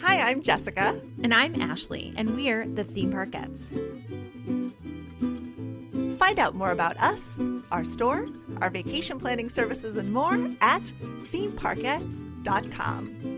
[0.00, 0.98] Hi, I'm Jessica.
[1.22, 3.68] And I'm Ashley, and we're the Theme Parkettes.
[6.18, 7.38] Find out more about us,
[7.70, 8.28] our store,
[8.62, 10.84] our vacation planning services, and more at
[11.32, 13.34] themeparkettes.com.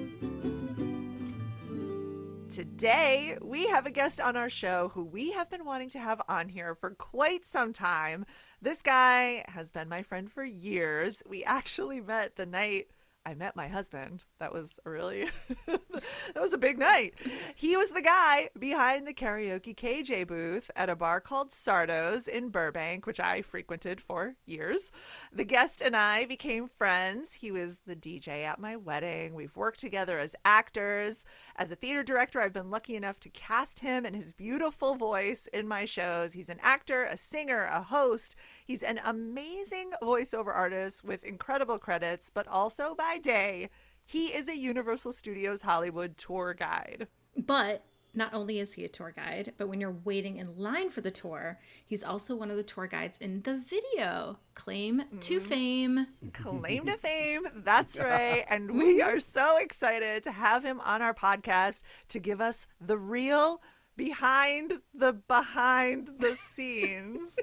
[2.49, 6.23] Today, we have a guest on our show who we have been wanting to have
[6.29, 8.25] on here for quite some time.
[8.63, 11.23] This guy has been my friend for years.
[11.29, 12.89] We actually met the night
[13.27, 14.23] I met my husband.
[14.39, 15.29] That was really
[15.67, 17.15] that was a big night.
[17.57, 22.51] He was the guy behind the karaoke KJ booth at a bar called Sardo's in
[22.51, 24.93] Burbank, which I frequented for years.
[25.33, 27.33] The guest and I became friends.
[27.33, 29.35] He was the DJ at my wedding.
[29.35, 31.25] We've worked together as actors.
[31.57, 35.49] As a theater director, I've been lucky enough to cast him and his beautiful voice
[35.53, 36.35] in my shows.
[36.35, 38.37] He's an actor, a singer, a host.
[38.67, 43.71] He's an amazing voiceover artist with incredible credits, but also by day,
[44.05, 47.07] he is a Universal Studios Hollywood tour guide.
[47.37, 47.85] But
[48.15, 51.11] not only is he a tour guide, but when you're waiting in line for the
[51.11, 54.39] tour, he's also one of the tour guides in the video.
[54.55, 55.49] Claim to Mm-hmm.
[55.49, 56.07] fame.
[56.33, 57.43] Claim to fame.
[57.57, 58.45] That's right.
[58.49, 62.97] And we are so excited to have him on our podcast to give us the
[62.97, 63.61] real
[63.97, 67.39] behind the behind the scenes.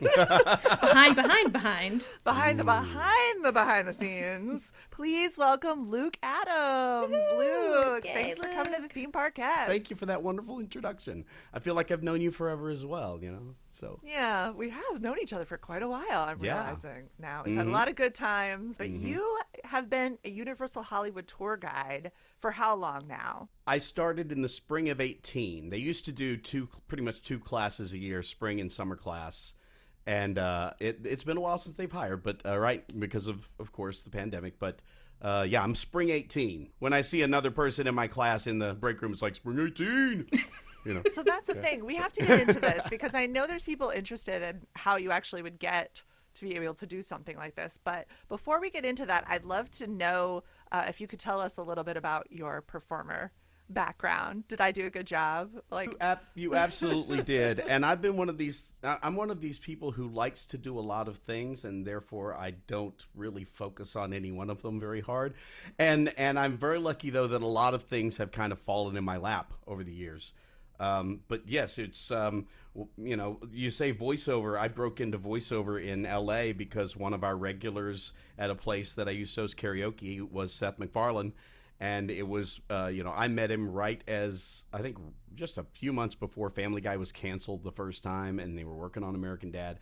[0.00, 2.06] Behind, behind, behind.
[2.24, 4.72] behind the behind the behind the scenes.
[4.90, 7.22] Please welcome luke adams.
[7.36, 10.58] Luke Yay, thanks for coming to the theme park cast Thank you for that wonderful
[10.60, 11.24] introduction.
[11.52, 13.54] I feel like I've known you forever as well, you know?
[13.72, 16.64] So, yeah we have known each other for quite a while i'm Yeah.
[16.64, 17.42] realizing now.
[17.44, 17.74] We've had a mm-hmm.
[17.74, 19.06] lot of good times but mm-hmm.
[19.06, 22.10] you have been a universal hollywood tour guide
[22.40, 25.70] for how long now I started in the spring of 18.
[25.70, 29.54] They used to do two, pretty much two classes a year, spring and summer class.
[30.06, 33.48] And uh, it, it's been a while since they've hired, but uh, right, because of,
[33.60, 34.58] of course, the pandemic.
[34.58, 34.80] But
[35.22, 36.70] uh, yeah, I'm spring 18.
[36.78, 39.58] When I see another person in my class in the break room, it's like spring
[39.58, 40.26] 18.
[40.86, 41.84] You know, So that's the thing.
[41.84, 45.10] We have to get into this because I know there's people interested in how you
[45.10, 46.02] actually would get
[46.34, 47.78] to be able to do something like this.
[47.82, 51.40] But before we get into that, I'd love to know uh, if you could tell
[51.40, 53.32] us a little bit about your performer
[53.70, 54.46] background.
[54.48, 55.50] Did I do a good job?
[55.70, 58.72] Like, You, ab- you absolutely did, and I've been one of these.
[58.82, 62.34] I'm one of these people who likes to do a lot of things, and therefore
[62.34, 65.34] I don't really focus on any one of them very hard.
[65.78, 68.96] And and I'm very lucky though that a lot of things have kind of fallen
[68.96, 70.32] in my lap over the years.
[70.80, 72.46] Um, but yes, it's um,
[72.96, 74.58] you know you say voiceover.
[74.58, 76.52] I broke into voiceover in L.A.
[76.52, 80.52] because one of our regulars at a place that I used to host karaoke was
[80.52, 81.32] Seth MacFarlane
[81.80, 84.98] and it was uh, you know I met him right as I think
[85.34, 88.74] just a few months before Family Guy was canceled the first time, and they were
[88.74, 89.78] working on American Dad,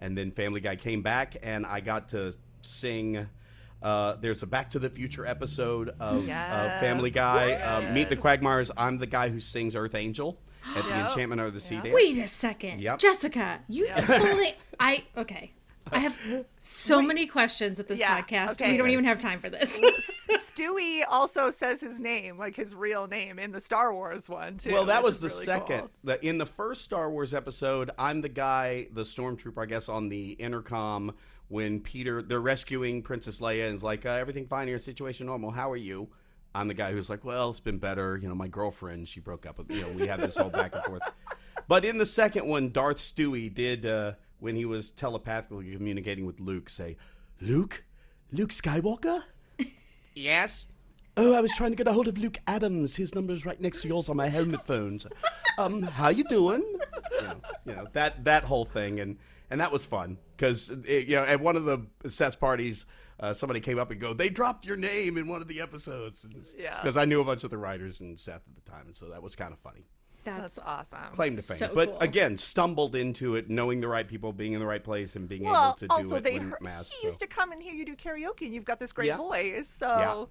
[0.00, 3.28] and then Family Guy came back, and I got to sing.
[3.82, 7.14] Uh, there's a Back to the Future episode of uh, Family Yes.
[7.14, 7.52] Guy.
[7.54, 8.70] Uh, Meet the Quagmires.
[8.76, 10.38] I'm the guy who sings Earth Angel
[10.76, 11.08] at the Yep.
[11.10, 11.84] Enchantment of the Sea Yep.
[11.84, 11.94] dance.
[11.94, 12.80] Wait a second.
[12.80, 12.98] Yep.
[13.00, 14.54] Jessica, you only.
[14.78, 15.04] I.
[15.16, 15.52] Okay.
[15.90, 16.16] I have
[16.60, 18.52] so many questions at this Yeah, podcast.
[18.52, 18.70] okay.
[18.72, 19.78] We don't even have time for this.
[20.30, 24.72] Stewie also says his name, like his real name, in the Star Wars one, too.
[24.72, 25.80] Well, that was the really second.
[25.80, 25.90] cool.
[26.04, 30.08] The, in the first Star Wars episode, I'm the guy, the stormtrooper, I guess, on
[30.08, 31.12] the intercom
[31.52, 34.78] when Peter they're rescuing Princess Leia and is like, uh, "Everything fine here?
[34.78, 35.50] Situation normal?
[35.50, 36.08] How are you?"
[36.54, 38.16] I'm the guy who's like, "Well, it's been better.
[38.16, 39.70] You know, my girlfriend, she broke up with.
[39.70, 41.02] You know, we had this whole back and forth."
[41.68, 46.40] But in the second one, Darth Stewie did uh, when he was telepathically communicating with
[46.40, 46.96] Luke, say,
[47.40, 47.84] "Luke,
[48.32, 49.22] Luke Skywalker."
[50.14, 50.66] yes.
[51.16, 52.96] Oh, I was trying to get a hold of Luke Adams.
[52.96, 55.06] His number is right next to yours on my helmet phones.
[55.56, 56.64] Um, how you doing?
[57.12, 57.36] You know,
[57.66, 59.18] you know, that that whole thing, and
[59.50, 62.84] and that was fun because you know at one of the Seth's parties,
[63.20, 66.26] uh, somebody came up and go, they dropped your name in one of the episodes,
[66.58, 66.74] Yeah.
[66.80, 69.08] because I knew a bunch of the writers and Seth at the time, and so
[69.10, 69.84] that was kind of funny.
[70.24, 70.98] That's awesome.
[71.14, 71.98] Claim to fame, So but cool.
[72.00, 75.44] again, stumbled into it, knowing the right people, being in the right place, and being
[75.44, 76.92] Well, able to do also it they when heard, masked.
[76.94, 77.26] he used so.
[77.26, 79.16] to come and hear you do karaoke, and you've got this great Yeah.
[79.16, 79.68] voice.
[79.68, 80.28] So,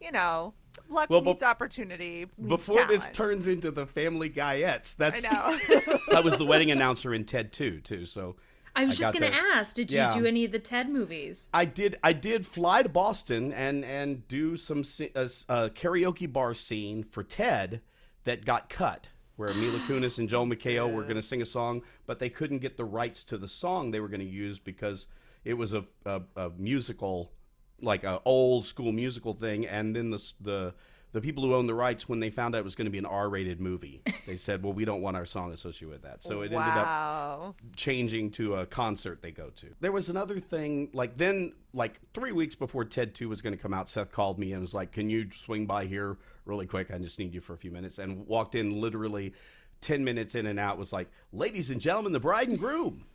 [0.00, 0.54] you know,
[0.88, 2.26] luck Well, meets bef- opportunity.
[2.38, 5.98] Meets Before this turns into the Family Guyettes, that's I know.
[6.16, 8.06] I was the wedding announcer in Ted 2 too.
[8.06, 8.36] So
[8.76, 10.14] I was I just gonna to- ask, did you yeah.
[10.14, 11.48] do any of the Ted movies?
[11.52, 16.30] I did I did fly to Boston and and do some uh, s- a karaoke
[16.30, 17.80] bar scene for Ted
[18.24, 21.82] that got cut where Mila Kunis and Joel McHale were going to sing a song,
[22.06, 25.06] but they couldn't get the rights to the song they were going to use because
[25.44, 27.32] it was a, a, a musical,
[27.80, 30.74] like a old school musical thing, and then the the
[31.16, 32.98] the people who owned the rights when they found out it was going to be
[32.98, 34.02] an R-rated movie.
[34.26, 37.56] They said, "Well, we don't want our song associated with that." So it ended up
[37.74, 39.68] changing to a concert they go to.
[39.80, 43.62] There was another thing, like then, like three weeks before Ted 2 was going to
[43.62, 46.90] come out, Seth called me and was like, Can you swing by here really quick?
[46.90, 47.98] I just need you for a few minutes.
[47.98, 49.32] And walked in literally
[49.80, 53.06] 10 minutes in and out, was like, Ladies and gentlemen, the bride and groom.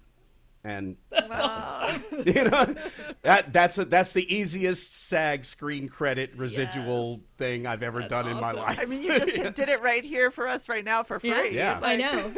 [0.63, 0.97] And
[2.25, 2.75] you know
[3.23, 7.21] that that's a, that's the easiest SAG screen credit residual Yes.
[7.37, 8.77] thing I've ever done in my life.
[8.79, 11.55] I mean, you just did it right here for us right now for free.
[11.55, 11.79] Yeah.
[11.81, 12.33] I Like- know.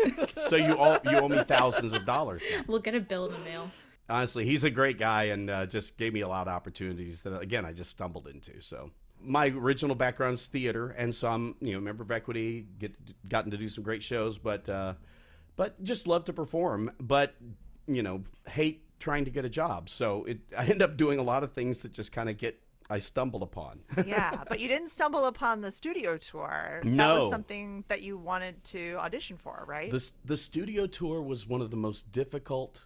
[0.47, 2.43] so you all you owe me thousands of dollars.
[2.49, 2.63] Now.
[2.67, 3.67] we'll get a bill in the mail.
[4.09, 7.37] honestly, he's a great guy and uh, just gave me a lot of opportunities that
[7.41, 8.61] again I just stumbled into.
[8.61, 8.91] So
[9.21, 12.93] my original background is theater, and so I'm you know member of Equity, get
[13.27, 14.93] gotten to do some great shows, but uh,
[15.55, 17.35] but just love to perform, but
[17.87, 19.89] you know hate trying to get a job.
[19.89, 22.59] So it I end up doing a lot of things that just kind of get
[22.89, 23.79] I stumbled upon.
[24.05, 26.81] yeah, but you didn't stumble upon the studio tour.
[26.83, 27.19] That No.
[27.21, 29.89] was something that you wanted to audition for, right?
[29.91, 32.81] the the studio tour was one of the most difficult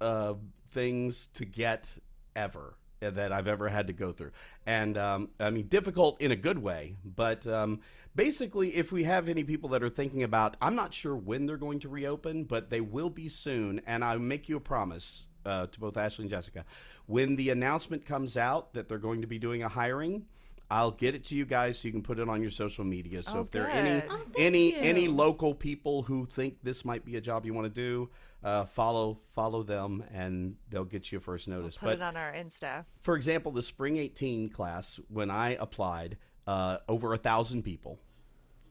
[0.00, 0.34] uh,
[0.70, 1.90] things to get
[2.34, 4.32] ever that I've ever had to go through,
[4.66, 6.96] and um, I mean difficult in a good way.
[7.04, 7.80] But um,
[8.14, 11.56] basically, if we have any people that are thinking about, I'm not sure when they're
[11.56, 15.66] going to reopen, but they will be soon, and I make you a promise uh,
[15.66, 16.64] to both Ashley and Jessica,
[17.06, 20.26] when the announcement comes out that they're going to be doing a hiring.
[20.68, 23.22] I'll get it to you guys so you can put it on your social media.
[23.22, 24.02] So Oh, if there are any.
[24.10, 24.80] Oh, any you.
[24.80, 28.10] any local people who think this might be a job you want to do,
[28.46, 31.76] uh, follow follow them, and they'll get you a first notice.
[31.76, 32.84] Put but it on our Insta.
[33.02, 36.16] for example, the spring 18 class, when I applied,
[36.46, 37.98] uh, over a thousand people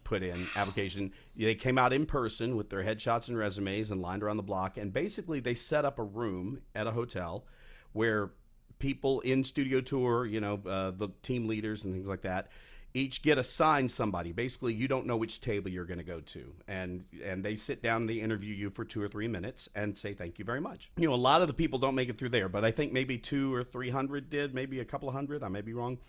[0.06, 1.12] put in application.
[1.36, 4.78] They came out in person with their headshots and resumes and lined around the block.
[4.78, 7.46] And basically, they set up a room at a hotel
[7.92, 8.32] where
[8.80, 12.48] people in studio tour, you know, uh, the team leaders and things like that,
[12.96, 14.32] each get assigned somebody.
[14.32, 17.84] Basically, you don't know which table you're going to go to, and and they sit
[17.84, 20.62] down and they interview you for two or three minutes and say thank you very
[20.62, 20.92] much.
[20.98, 22.94] You know, a lot of the people don't make it through there, but I think
[22.94, 25.44] maybe two or three hundred did, maybe a couple of hundred.
[25.44, 26.00] I may be wrong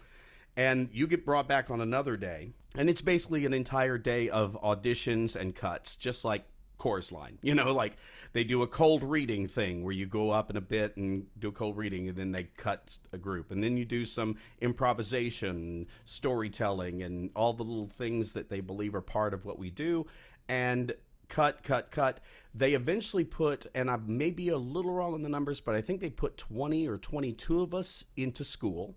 [0.56, 4.56] and you get brought back on another day and it's basically an entire day of
[4.62, 6.44] auditions and cuts just like
[6.78, 7.38] chorus line.
[7.42, 7.96] You know like
[8.32, 11.48] they do a cold reading thing where you go up in a bit and do
[11.48, 13.50] a cold reading and then they cut a group.
[13.50, 18.94] And then you do some improvisation storytelling and all the little things that they believe
[18.94, 20.06] are part of what we do.
[20.48, 20.94] And
[21.28, 22.20] cut cut cut.
[22.54, 25.80] They eventually put and i may be a little wrong on the numbers but i
[25.82, 28.94] think they put 20 or 22 of us into school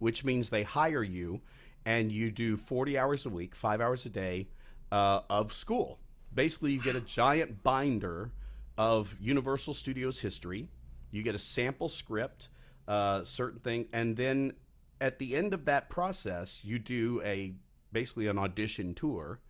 [0.00, 1.40] which means they hire you
[1.86, 4.48] and you do 40 hours a week, five hours a day
[4.90, 5.98] uh, of school.
[6.34, 8.30] Basically, you get a giant binder
[8.78, 10.68] of Universal Studios history.
[11.10, 12.48] You get a sample script,
[12.86, 14.52] uh, certain thing, and then
[15.00, 17.54] at the end of that process, you do a
[17.92, 19.40] basically an audition tour.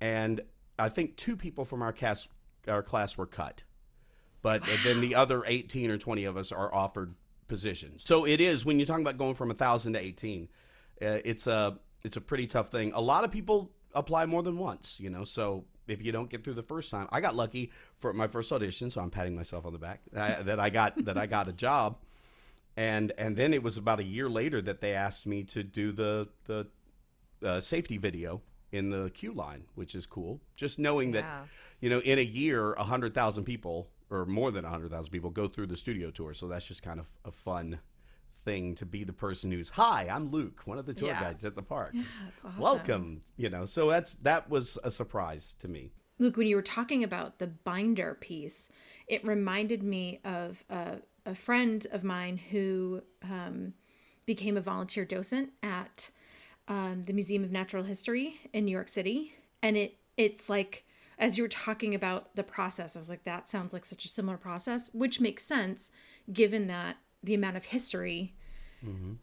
[0.00, 0.40] And
[0.78, 2.28] I think two people from our cast,
[2.66, 3.62] our class were cut
[4.46, 7.16] but then the other 18 or 20 of us are offered
[7.48, 8.04] positions.
[8.04, 10.48] So it is when you're talking about going from 1000 to 18,
[11.02, 12.92] uh, it's a it's a pretty tough thing.
[12.94, 15.24] A lot of people apply more than once, you know.
[15.24, 18.52] So if you don't get through the first time, I got lucky for my first
[18.52, 21.48] audition, so I'm patting myself on the back uh, that I got that I got
[21.48, 21.98] a job.
[22.76, 25.92] And and then it was about a year later that they asked me to do
[25.92, 26.66] the the
[27.42, 28.42] uh, safety video
[28.72, 30.40] in the queue line, which is cool.
[30.56, 31.20] Just knowing Yeah.
[31.22, 31.48] that
[31.80, 35.46] you know, in a year, a 100,000 people or more than a 100,000 people go
[35.46, 36.32] through the studio tour.
[36.32, 37.80] So that's just kind of a fun
[38.46, 41.20] thing to be the person who's, "Hi, I'm Luke, one of the tour Yeah.
[41.20, 41.90] guides at the park.
[41.92, 42.62] Yeah, that's awesome.
[42.62, 45.92] Welcome." You know, so that's that was a surprise to me.
[46.18, 48.70] Luke, when you were talking about the binder piece,
[49.06, 53.74] it reminded me of a, a friend of mine who um,
[54.24, 56.08] became a volunteer docent at
[56.68, 60.84] um, the Museum of Natural History in New York City, and it it's like
[61.18, 64.08] as you were talking about the process, I was like, that sounds like such a
[64.08, 65.90] similar process, which makes sense
[66.30, 68.34] given that the amount of history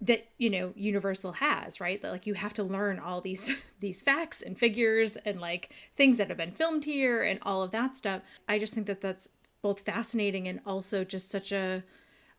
[0.01, 2.01] that you know universal has right?
[2.01, 6.17] That like you have to learn all these these facts and figures and like things
[6.17, 8.21] that have been filmed here and all of that stuff.
[8.47, 9.29] I just think that that's
[9.61, 11.83] both fascinating and also just such a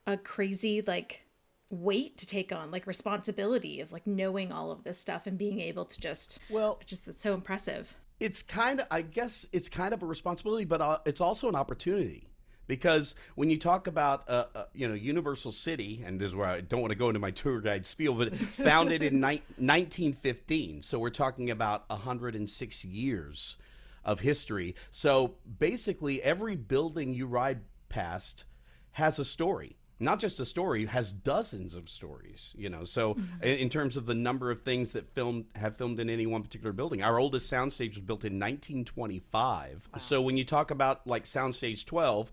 [0.06, 1.23] a crazy like
[1.71, 5.59] weight to take on like responsibility of like knowing all of this stuff and being
[5.61, 7.97] able to just Well, just that's so impressive.
[8.21, 11.56] it's kind of i guess it's kind of a responsibility but uh, it's also an
[11.56, 12.28] opportunity
[12.66, 16.49] because when you talk about uh, uh, you know universal city and this is where
[16.49, 20.83] i don't want to go into my tour guide spiel but founded in ni- 1915
[20.83, 23.56] so we're talking about 106 years
[24.04, 24.75] of history.
[24.90, 28.44] So basically every building you ride past
[28.92, 32.54] has a story not just a story, has dozens of stories.
[32.56, 33.44] You know, so Mm-hmm.
[33.44, 36.73] in, terms of the number of things that filmed have filmed in any one particular
[36.73, 39.88] building, our oldest soundstage was built in 1925.
[39.99, 42.30] So when you talk about like Soundstage 12,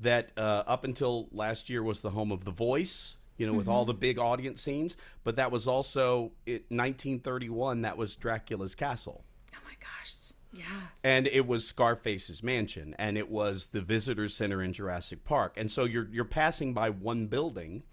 [0.00, 3.16] that uh, up until last year was the home of The Voice.
[3.36, 7.80] You know, with all the big audience scenes, but that was also it, 1931.
[7.82, 9.24] That was Dracula's castle
[9.54, 10.12] Oh my gosh.
[10.52, 10.64] Yeah.
[11.04, 15.54] and it was Scarface's mansion, and it was the visitor center in Jurassic Park.
[15.56, 17.84] And so you're you're passing by one building,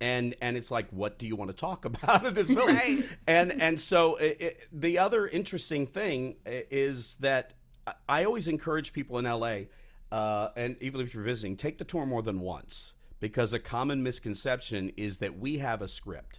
[0.00, 2.76] and and it's like, what do you want to talk about in this building?
[2.76, 3.04] Right.
[3.26, 7.54] And and so it, it, the other interesting thing is that
[7.86, 9.62] I- I always encourage people in LA,
[10.12, 14.02] uh, and even if you're visiting, take the tour more than once because a common
[14.02, 16.38] misconception is that we have a script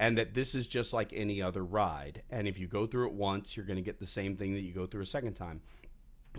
[0.00, 2.22] and that this is just like any other ride.
[2.30, 4.62] And if you go through it once, you're going to get the same thing that
[4.62, 5.60] you go through a second time.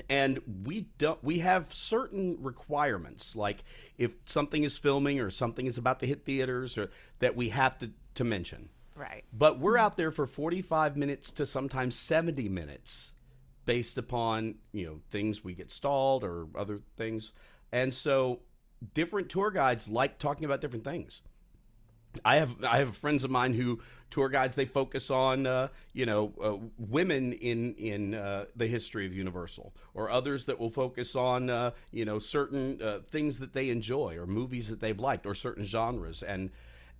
[0.10, 1.24] And we don't.
[1.24, 3.64] We have certain requirements, like
[3.98, 6.90] if something is filming or something is about to hit theaters, or
[7.20, 8.70] that we have to to mention.
[8.96, 9.26] Right.
[9.32, 9.86] But we're mm-hmm.
[9.86, 13.14] out there for 45 minutes to sometimes 70 minutes
[13.66, 17.34] based upon, you know, things we get stalled or other things.
[17.72, 18.40] And so
[18.94, 21.22] different tour guides like talking about different things.
[22.26, 26.06] I have I have friends of mine who tour guides they focus on uh, you
[26.06, 31.16] know uh, women in in uh, the history of Universal or others that will focus
[31.16, 35.26] on uh, you know certain uh, things that they enjoy or movies that they've liked
[35.26, 36.50] or certain genres and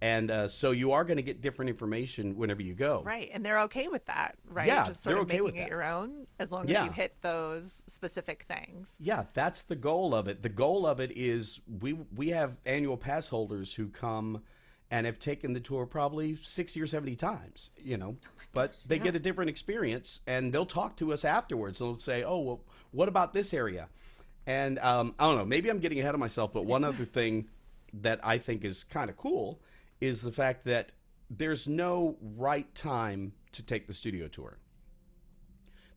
[0.04, 3.04] and uh, so you are going to get different information whenever you go.
[3.06, 3.30] Right.
[3.32, 4.66] And they're okay with that, right?
[4.66, 5.70] Yeah, Just sort they're of okay making with it that.
[5.70, 6.86] your own as long as Yeah.
[6.86, 8.98] you hit those specific things.
[9.00, 10.42] Yeah, that's the goal of it.
[10.42, 14.42] The goal of it is we we have annual pass holders who come
[14.92, 18.16] and have taken the tour probably 60 or 70 times, you know.
[18.54, 21.80] but they get a different experience and they'll talk to us afterwards.
[21.80, 23.88] They'll say, "Oh, well, what about this area?"
[24.46, 27.48] And um, I don't know, maybe I'm getting ahead of myself, but one other thing
[27.94, 29.62] that I think is kind of cool
[30.02, 30.92] is the fact that
[31.30, 34.58] there's no right time to take the studio tour.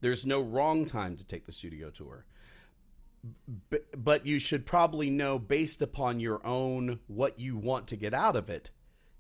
[0.01, 2.25] There's no wrong time to take the studio tour
[3.71, 8.13] B- but you should probably know based upon your own what you want to get
[8.13, 8.71] out of it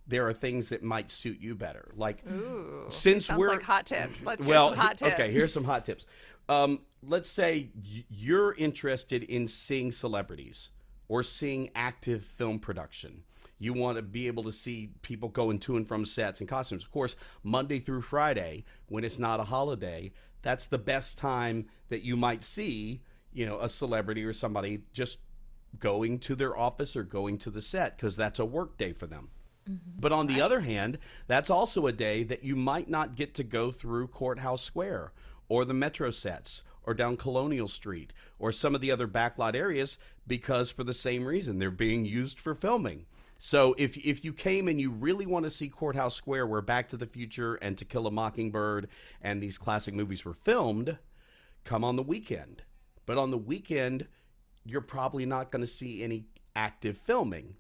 [0.06, 2.86] there are things that might suit you better like Ooh.
[2.90, 4.22] since Sounds we're like hot tips.
[4.22, 5.12] Let's well hear some hot tips.
[5.14, 6.06] okay here's some hot tips
[6.48, 7.70] um, let's say
[8.10, 10.70] you're interested in seeing celebrities
[11.08, 13.22] or seeing active film production
[13.58, 16.84] you want to be able to see people going to and from sets and costumes
[16.84, 22.02] of course monday through friday when it's not a holiday that's the best time that
[22.02, 23.00] you might see
[23.32, 25.18] you know a celebrity or somebody just
[25.78, 29.06] going to their office or going to the set because that's a work day for
[29.06, 29.28] them
[29.68, 29.98] Mm-hmm.
[29.98, 33.42] but on the other hand, that's also a day that you might not get to
[33.42, 35.12] go through Courthouse Square
[35.48, 39.96] or the Metro sets or down Colonial Street or some of the other backlot areas
[40.26, 43.06] because for the same reason they're being used for filming.
[43.38, 46.88] So if if you came and you really want to see Courthouse Square where Back
[46.90, 48.88] to the Future and To Kill a Mockingbird
[49.22, 50.98] and these classic movies were filmed,
[51.64, 52.62] come on the weekend.
[53.06, 54.06] But on the weekend,
[54.64, 57.56] you're probably not going to see any active filming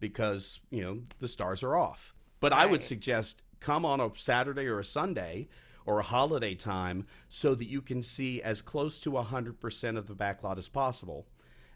[0.00, 2.14] because you know the stars are off.
[2.40, 5.48] But I would suggest come on a Saturday or a Sunday
[5.86, 10.14] or a holiday time so that you can see as close to 100% of the
[10.14, 11.26] backlot as possible.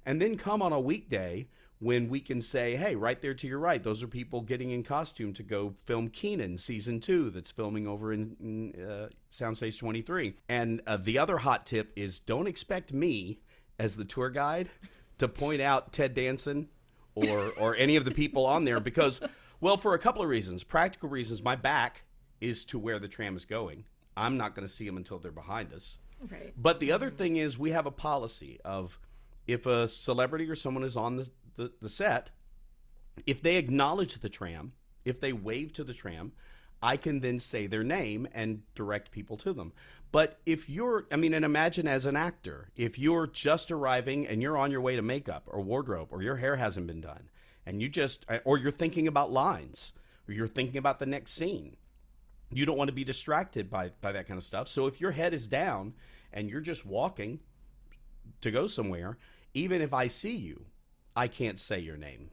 [0.05, 1.47] And then come on a weekday
[1.79, 4.83] when we can say, hey, right there to your right, those are people getting in
[4.83, 10.35] costume to go film Kenan season two that's filming over in, in uh, Soundstage 23.
[10.49, 13.41] And uh, the other hot tip is don't expect me
[13.79, 14.69] as the tour guide
[15.19, 16.69] to point out Ted Danson
[17.15, 19.21] or or any of the people on there because
[19.61, 20.63] well for a couple of reasons.
[20.65, 22.05] Practical reasons my back
[22.41, 23.85] is to where the tram is going.
[24.17, 25.99] I'm not going to see them until they're behind us.
[26.31, 26.53] Right.
[26.55, 28.99] but the other thing is we have a policy of
[29.47, 32.29] if a celebrity or someone is on the, the, the set
[33.27, 34.73] if they acknowledge the tram
[35.07, 36.33] if they wave to the tram
[36.83, 39.73] i can then say their name and direct people to them
[40.13, 44.43] but if you're i mean and imagine as an actor if you're just arriving and
[44.43, 47.29] you're on your way to makeup or wardrobe or your hair hasn't been done
[47.67, 49.93] and you just or you're thinking about lines
[50.29, 51.77] or you're thinking about the next scene
[52.53, 55.13] you don't want to be distracted by by that kind of stuff so if your
[55.13, 55.95] head is down
[56.33, 57.41] and you're just walking
[58.41, 59.19] to go somewhere
[59.55, 60.67] even if i see you
[61.17, 62.31] i can't say your name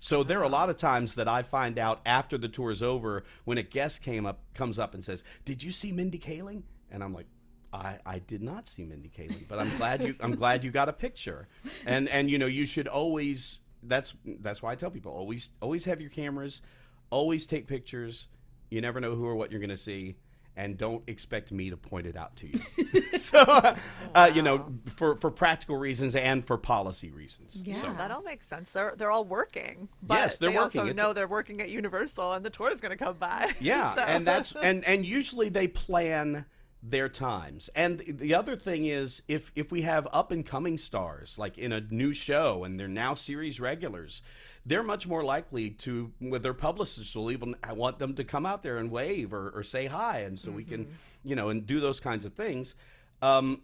[0.00, 2.82] so there are a lot of times that I find out after the tour is
[2.82, 6.64] over when a guest came up comes up and says, "Did you see Mindy Kaling?"
[6.90, 7.26] And I'm like,
[7.72, 10.88] "I, I did not see Mindy Kaling, but I'm glad you I'm glad you got
[10.88, 11.48] a picture."
[11.86, 15.84] And and you know you should always that's that's why I tell people always always
[15.84, 16.62] have your cameras,
[17.10, 18.28] always take pictures.
[18.70, 20.16] You never know who or what you're going to see,
[20.56, 23.02] and don't expect me to point it out to you.
[23.18, 23.76] so, uh,
[24.14, 27.60] uh, you know, for for practical reasons and for policy reasons.
[27.64, 27.80] Yeah.
[27.80, 28.70] So, That all makes sense.
[28.72, 30.90] They're they're all working, but Yes, they're they also working.
[30.92, 33.52] It's know a- they're working at Universal, and the tour is going to come by.
[33.60, 36.46] Yeah, So- and that's and and usually they plan
[36.86, 37.70] their times.
[37.74, 41.72] And the other thing is if if we have up and coming stars like in
[41.72, 44.20] a new show and they're now series regulars,
[44.66, 48.62] they're much more likely to with their publicists will even want them to come out
[48.62, 50.86] there and wave or, or say hi and so we can
[51.24, 52.74] you know and do those kinds of things.
[53.22, 53.62] Um,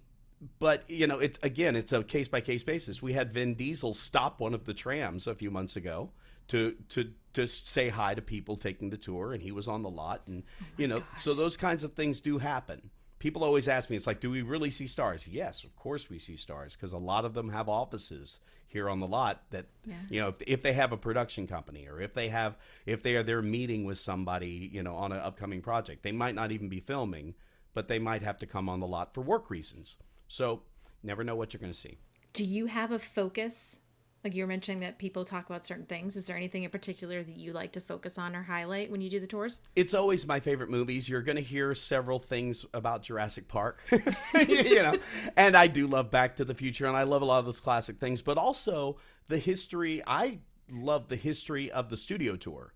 [0.59, 3.03] but you know, it's again, it's a case by case basis.
[3.03, 6.11] We had Vin Diesel stop one of the trams a few months ago
[6.49, 9.91] to to to say hi to people taking the tour, and he was on the
[9.91, 10.43] lot, and
[10.77, 12.91] you know, so those kinds of things do happen.
[13.21, 15.29] People always ask me, it's like, do we really see stars?
[15.29, 18.99] Yes, of course we see stars because a lot of them have offices here on
[19.01, 19.95] the lot that Yeah.
[20.09, 23.17] you know if, if they have a production company or if they have if they
[23.17, 26.69] are they're meeting with somebody you know on an upcoming project they might not even
[26.69, 27.35] be filming
[27.75, 29.97] but they might have to come on the lot for work reasons
[30.29, 30.63] so
[31.03, 31.99] never know what you're going to see
[32.33, 33.81] Do you have a focus?
[34.23, 36.15] Like you were mentioning that people talk about certain things.
[36.15, 39.09] Is there anything in particular that you like to focus on or highlight when you
[39.09, 39.61] do the tours?
[39.75, 41.09] it's always my favorite movies.
[41.09, 44.97] You're going to hear several things about Jurassic Park, you know,
[45.37, 47.61] and I do love Back to the Future, and I love a lot of those
[47.61, 48.97] classic things, but also
[49.29, 50.03] the history.
[50.07, 52.75] I love the history of the studio tour,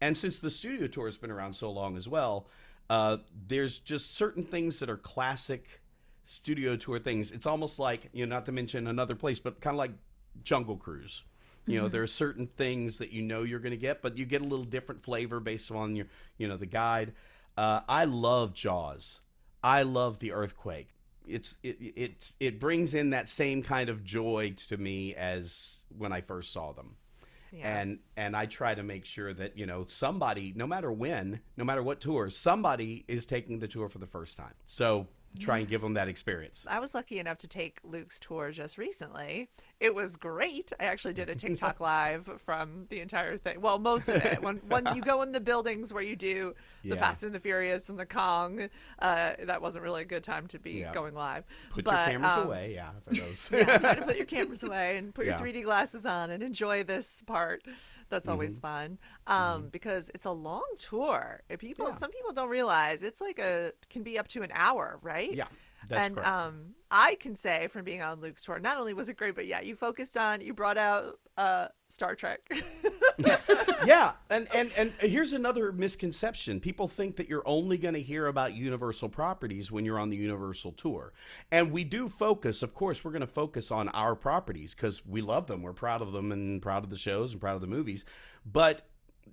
[0.00, 2.48] and since the studio tour has been around so long as well,
[2.88, 5.80] uh, there's just certain things that are classic
[6.24, 7.30] studio tour things.
[7.30, 9.92] It's almost like you know, not to mention another place, but kind of like
[10.42, 11.22] Jungle Cruise.
[11.66, 14.24] You know, there are certain things that you know you're going to get, but you
[14.24, 16.06] get a little different flavor based on your,
[16.36, 17.12] you know, the guide.
[17.56, 19.20] Uh, I love Jaws.
[19.62, 20.88] I love the earthquake.
[21.28, 26.12] It's it it's it brings in that same kind of joy to me as when
[26.12, 26.96] I first saw them
[27.52, 27.78] Yeah.
[27.80, 31.64] and and I try to make sure that you know somebody, no matter when, no
[31.64, 34.54] matter what tour, somebody is taking the tour for the first time.
[34.66, 35.06] So
[35.38, 36.66] try and give them that experience.
[36.68, 39.48] I was lucky enough to take Luke's tour just recently.
[39.80, 40.72] It was great.
[40.78, 43.62] I actually did a TikTok live from the entire thing.
[43.62, 44.42] Well, most of it.
[44.42, 46.94] When when you go in the buildings where you do the Yeah.
[46.96, 48.68] Fast and the Furious and the Kong,
[49.00, 50.92] uh, that wasn't really a good time to be Yeah.
[50.92, 51.44] going live.
[51.70, 53.50] Put But, your cameras um, away, yeah, for those.
[53.50, 55.38] yeah, time to put your cameras away and put Yeah.
[55.38, 57.62] your 3D glasses on and enjoy this part.
[58.10, 58.60] That's always Mm-hmm.
[58.60, 61.40] fun um, because it's a long tour.
[61.58, 65.32] People, some people don't realize it's like a can be up to an hour, right?
[65.32, 65.46] Yeah,
[65.90, 66.28] that's and correct.
[66.28, 69.46] um, I can say from being on Luke's tour, not only was it great, but
[69.46, 72.40] yeah, you focused on you brought out uh, Star Trek.
[73.84, 76.60] yeah, and, and and here's another misconception.
[76.60, 80.16] People think that you're only going to hear about Universal properties when you're on the
[80.16, 81.12] Universal tour.
[81.50, 85.20] And we do focus, of course, we're going to focus on our properties cuz we
[85.20, 85.62] love them.
[85.62, 88.04] We're proud of them and proud of the shows and proud of the movies.
[88.44, 88.82] But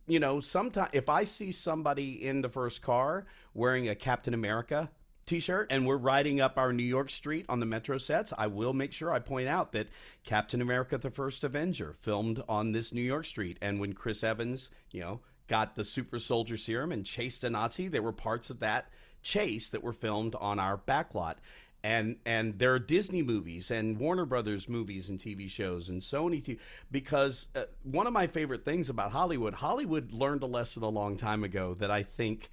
[0.06, 4.92] you know, sometimes if I see somebody in the first car wearing a Captain America
[5.28, 8.74] t-shirt and we're riding up our New York street on the metro sets, I will
[8.74, 9.88] make sure I point out that
[10.24, 14.70] Captain America the First Avenger filmed on this New York street and when Chris Evans,
[14.90, 18.60] you know, got the super soldier serum and chased a Nazi, there were parts of
[18.60, 18.90] that
[19.22, 21.36] chase that were filmed on our backlot.
[21.84, 26.44] And and there are Disney movies and Warner Brothers movies and TV shows and Sony
[26.44, 26.60] TV
[26.90, 31.18] because uh, one of my favorite things about Hollywood, Hollywood learned a lesson a long
[31.18, 32.50] time ago that I think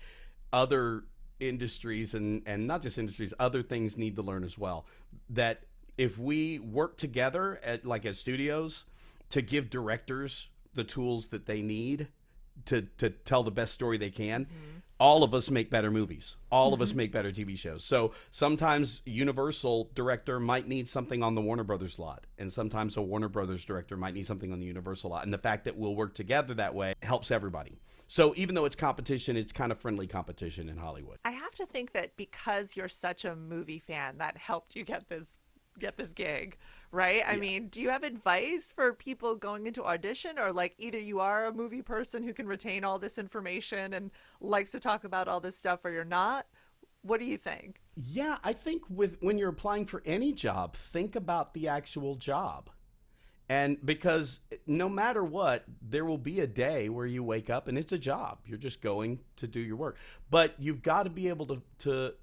[0.52, 1.04] other
[1.40, 4.86] industries and and not just industries other things need to learn as well.
[5.28, 5.62] That
[5.96, 8.84] if we work together at like as studios
[9.30, 12.08] to give directors the tools that they need
[12.66, 14.78] to to tell the best story they can mm-hmm.
[15.00, 16.36] All of us make better movies.
[16.50, 16.98] All of us mm-hmm.
[16.98, 17.84] make better tv shows.
[17.84, 23.02] So sometimes universal director might need something on the warner brothers lot and sometimes a
[23.02, 25.24] warner brothers director might need something on the universal lot.
[25.24, 27.80] And the fact that we'll work together that way helps everybody.
[28.06, 31.18] So even though it's competition it's kind of friendly competition in hollywood.
[31.24, 35.08] I have to think that because you're such a movie fan, that helped you get
[35.08, 35.40] this
[35.78, 36.56] get this gig,
[36.94, 37.24] right?
[37.26, 41.18] I mean, do you have advice for people going into audition, or like either you
[41.18, 45.26] are a movie person who can retain all this information and likes to talk about
[45.26, 46.46] all this stuff, or you're not?
[47.02, 47.82] What do you think?
[47.96, 52.70] Yeah, I think with when you're applying for any job, think about the actual job.
[53.48, 57.76] And because no matter what, there will be a day where you wake up and
[57.76, 58.38] it's a job.
[58.46, 59.96] You're just going to do your work.
[60.30, 62.14] But you've got to be able to to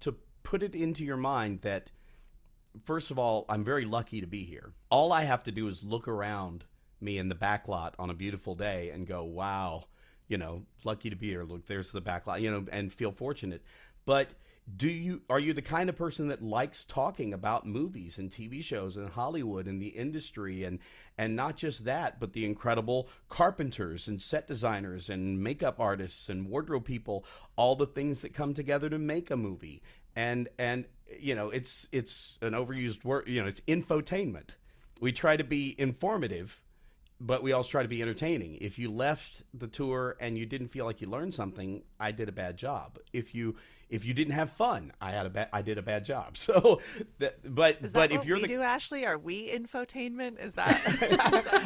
[0.00, 1.90] to put it into your mind that
[2.84, 4.72] first of all, I'm very lucky to be here.
[4.90, 6.64] All I have to do is look around
[7.00, 9.84] me in the back lot on a beautiful day and go, wow,
[10.26, 11.44] you know, lucky to be here.
[11.44, 13.62] Look, there's the back lot, you know, and feel fortunate.
[14.04, 14.34] But
[14.76, 18.62] do you are you the kind of person that likes talking about movies and TV
[18.62, 20.78] shows and Hollywood and the industry and
[21.16, 26.48] and not just that but the incredible carpenters and set designers and makeup artists and
[26.48, 27.24] wardrobe people
[27.56, 29.82] all the things that come together to make a movie
[30.18, 30.84] and and
[31.20, 34.50] you know it's it's an overused word you know it's infotainment.
[35.00, 36.60] We try to be informative
[37.20, 38.56] but we also try to be entertaining.
[38.60, 42.28] If you left the tour and you didn't feel like you learned something, I did
[42.28, 42.98] a bad job.
[43.12, 43.56] If you
[43.90, 46.36] if you didn't have fun, I had a bad I did a bad job.
[46.36, 46.80] So,
[47.18, 49.04] that, but Is that but what if you're we the do, Ashley?
[49.04, 50.38] Are we infotainment?
[50.38, 50.80] Is that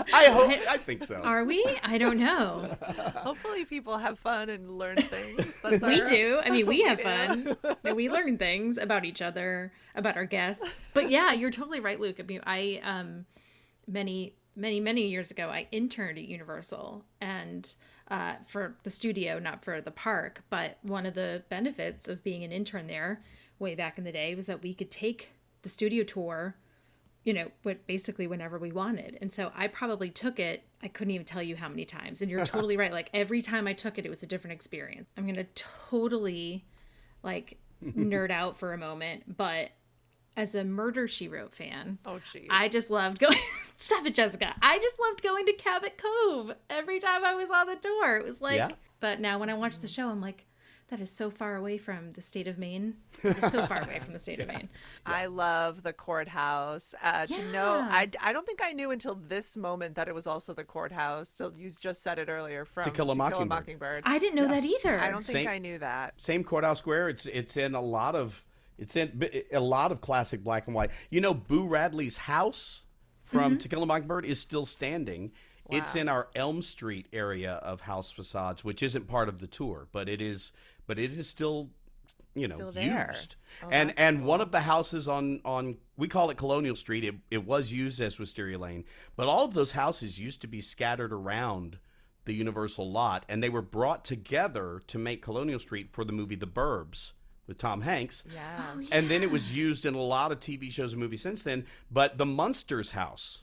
[0.15, 1.17] I hope I think so.
[1.17, 1.65] Are we?
[1.83, 2.75] I don't know.
[3.17, 5.61] hopefully people have fun and learn things.
[5.63, 6.41] That's we our- do.
[6.45, 7.57] I mean, we have fun.
[7.85, 10.81] And we learn things about each other, about our guests.
[10.95, 12.17] But yeah, you're totally right, Luke.
[12.21, 13.27] I mean, I um
[13.87, 17.73] many many many years ago, I interned at Universal and
[18.09, 20.43] uh, for the studio, not for the park.
[20.51, 23.23] But one of the benefits of being an intern there,
[23.59, 25.31] way back in the day, was that we could take
[25.63, 26.57] the studio tour
[27.25, 29.17] you know, what basically whenever we wanted.
[29.21, 32.21] And so I probably took it, I couldn't even tell you how many times.
[32.21, 32.93] And you're totally right.
[32.93, 35.09] Like every time I took it, it was a different experience.
[35.17, 36.65] I'm going to totally
[37.23, 39.71] like nerd out for a moment, but
[40.37, 42.49] as a Murder She Wrote fan, Oh, geez.
[42.51, 43.37] I just loved going.
[43.77, 44.55] Stop it, Jessica.
[44.63, 48.17] I just loved going to Cabot Cove every time I was on the tour.
[48.17, 48.71] It was like, Yeah.
[49.01, 50.47] but now when I watch the show, I'm like,
[50.89, 52.97] that is so far away from the state of Maine.
[53.23, 54.69] It is so far away from the state of Maine.
[55.07, 56.95] I love the courthouse.
[57.03, 60.27] Uh, To know, I, I don't think I knew until this moment that it was
[60.27, 61.31] also the courthouse.
[61.31, 63.49] So you just said it earlier from To Kill a Mockingbird.
[63.49, 64.03] Mockingbird.
[64.07, 65.01] I didn't know that either.
[65.01, 66.15] I don't think Same- I knew that.
[66.21, 67.09] Same courthouse square.
[67.09, 68.45] It's it's in a lot of
[68.83, 70.91] it's in a lot of classic black and white.
[71.09, 72.83] You know, Boo Radley's house
[73.23, 73.59] from mm-hmm.
[73.59, 75.31] To Kill a Mockingbird is still standing.
[75.67, 75.79] Wow.
[75.79, 79.87] It's in our Elm Street area of house facades, which isn't part of the tour,
[79.93, 80.53] but it is.
[80.89, 81.71] But it is still,
[82.35, 83.13] you know, Still there.
[83.13, 83.37] used.
[83.63, 87.05] Oh, and and one of the houses on on we call it Colonial Street.
[87.05, 90.61] It it was used as Wisteria Lane, but all of those houses used to be
[90.61, 91.79] scattered around
[92.25, 96.37] the Universal lot, and they were brought together to make Colonial Street for the movie
[96.37, 97.13] The Burbs
[97.47, 98.23] with Tom Hanks.
[98.27, 98.87] Oh, yeah.
[98.93, 101.67] And then it was used in a lot of TV shows and movies since then.
[101.91, 103.43] But the Munsters house,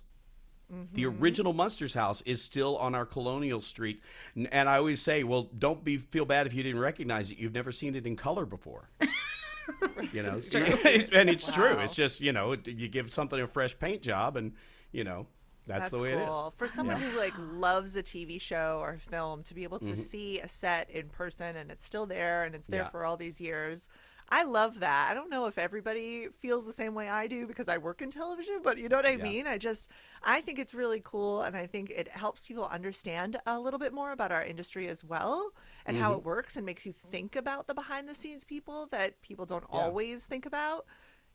[0.73, 0.95] mm-hmm.
[0.95, 4.01] the original Munsters house, is still on our Colonial Street.
[4.35, 7.37] N- And I always say, well, don't be feel bad if you didn't recognize it.
[7.37, 8.89] You've never seen it in color before.
[10.11, 11.77] you know, and it's true.
[11.79, 14.53] It's just you know, you give something a fresh paint job, and
[14.91, 15.27] you know,
[15.69, 16.45] that's, That's the way cool.
[16.47, 16.57] it is.
[16.57, 20.39] For someone who like loves a TV show or film to be able to see
[20.39, 22.85] a set in person and it's still there and it's there Mm-hmm.
[22.87, 22.89] Yeah.
[22.91, 23.87] for all these years.
[24.31, 25.07] I love that.
[25.09, 28.11] I don't know if everybody feels the same way I do because I work in
[28.11, 29.23] television, but you know what I Yeah.
[29.23, 29.47] mean?
[29.47, 29.89] I just
[30.23, 33.91] I think it's really cool and I think it helps people understand a little bit
[33.91, 35.51] more about our industry as well
[35.85, 36.19] and how Mm-hmm.
[36.19, 39.65] it works and makes you think about the behind the scenes people that people don't
[39.69, 40.85] always think about.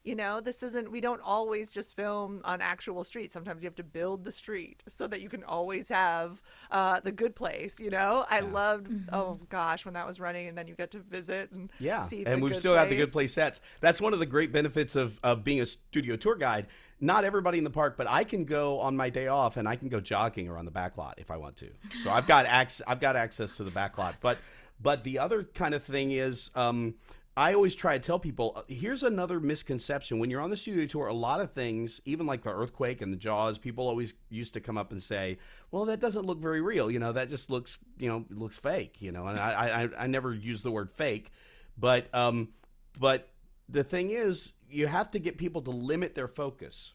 [0.05, 3.33] You know, this isn't, we don't always just film on actual streets.
[3.33, 7.11] Sometimes you have to build the street so that you can always have uh, the
[7.11, 8.27] good place, you know?
[8.29, 11.71] I loved, oh gosh, when that was running and then you get to visit and
[11.79, 13.13] Yeah, see and the we've good still got the good place.
[13.13, 13.61] place sets.
[13.81, 16.67] That's one of the great benefits of, of being a studio tour guide.
[17.01, 19.77] Not everybody in the park, but I can go on my day off and I
[19.77, 21.71] can go jogging around the back lot if I want to.
[22.03, 22.85] So I've got access.
[22.87, 24.17] I've got access to the back lot.
[24.21, 24.37] But
[24.83, 26.51] but the other kind of thing is.
[26.55, 26.95] Um,
[27.37, 30.19] I always try to tell people uh, here's another misconception.
[30.19, 33.13] When you're on the studio tour, a lot of things, even like the earthquake and
[33.13, 35.39] the jaws, people always used to come up and say,
[35.71, 36.91] "Well, that doesn't look very real.
[36.91, 40.07] You know, that just looks, you know, looks fake." You know, and I, I, I
[40.07, 41.33] never use the word fake,
[41.77, 42.51] but, um,
[42.99, 43.31] but
[43.69, 46.93] the thing is, you have to get people to limit their focus.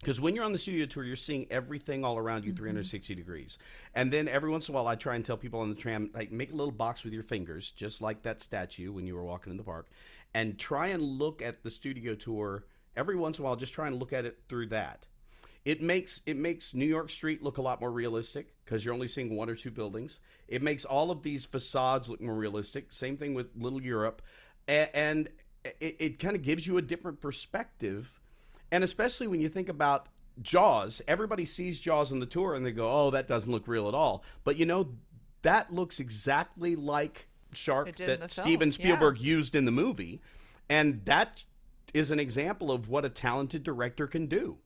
[0.00, 2.64] Because when you're on the studio tour, you're seeing everything all around you mm-hmm.
[2.64, 3.58] 360 degrees.
[3.94, 6.10] And then every once in a while, I try and tell people on the tram,
[6.14, 9.24] like, make a little box with your fingers, just like that statue when you were
[9.24, 9.88] walking in the park,
[10.34, 12.64] and try and look at the studio tour
[12.96, 15.06] every once in a while, just try and look at it through that.
[15.64, 19.08] It makes it makes New York Street look a lot more realistic because you're only
[19.08, 20.20] seeing one or two buildings.
[20.46, 22.92] It makes all of these facades look more realistic.
[22.92, 24.22] Same thing with Little Europe,
[24.68, 25.28] and
[25.64, 28.20] it, it kind of gives you a different perspective.
[28.70, 30.08] And especially when you think about
[30.42, 33.88] Jaws, everybody sees Jaws on the tour and they go, "Oh, that doesn't look real
[33.88, 34.94] at all." But you know,
[35.42, 38.74] that looks exactly like Shark It did in that Steven yeah.
[38.74, 40.20] Spielberg used in the movie,
[40.68, 41.44] and that
[41.94, 44.58] is an example of what a talented director can do.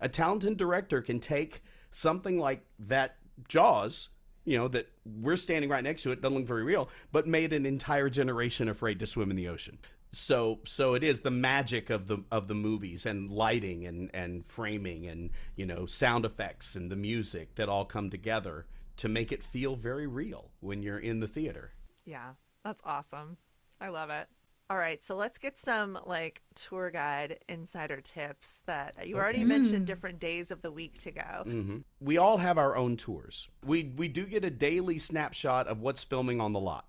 [0.00, 3.16] A talented director can take something like that
[3.48, 4.10] Jaws,
[4.44, 7.52] you know, that we're standing right next to it, doesn't look very real, but made
[7.52, 9.78] an entire generation afraid to swim in the ocean.
[10.12, 14.44] So so it is the magic of the of the movies and lighting and and
[14.44, 18.66] framing and you know sound effects and the music that all come together
[18.96, 21.72] to make it feel very real when you're in the theater.
[22.04, 22.32] Yeah,
[22.64, 23.36] that's awesome.
[23.80, 24.28] I love it.
[24.70, 29.86] All right, so let's get some like tour guide insider tips that you already mentioned
[29.86, 31.42] different days of the week to go.
[31.44, 33.48] hmm We all have our own tours.
[33.64, 36.86] We we do get a daily snapshot of what's filming on the lot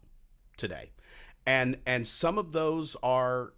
[0.57, 0.91] today,
[1.49, 3.53] and and some of those are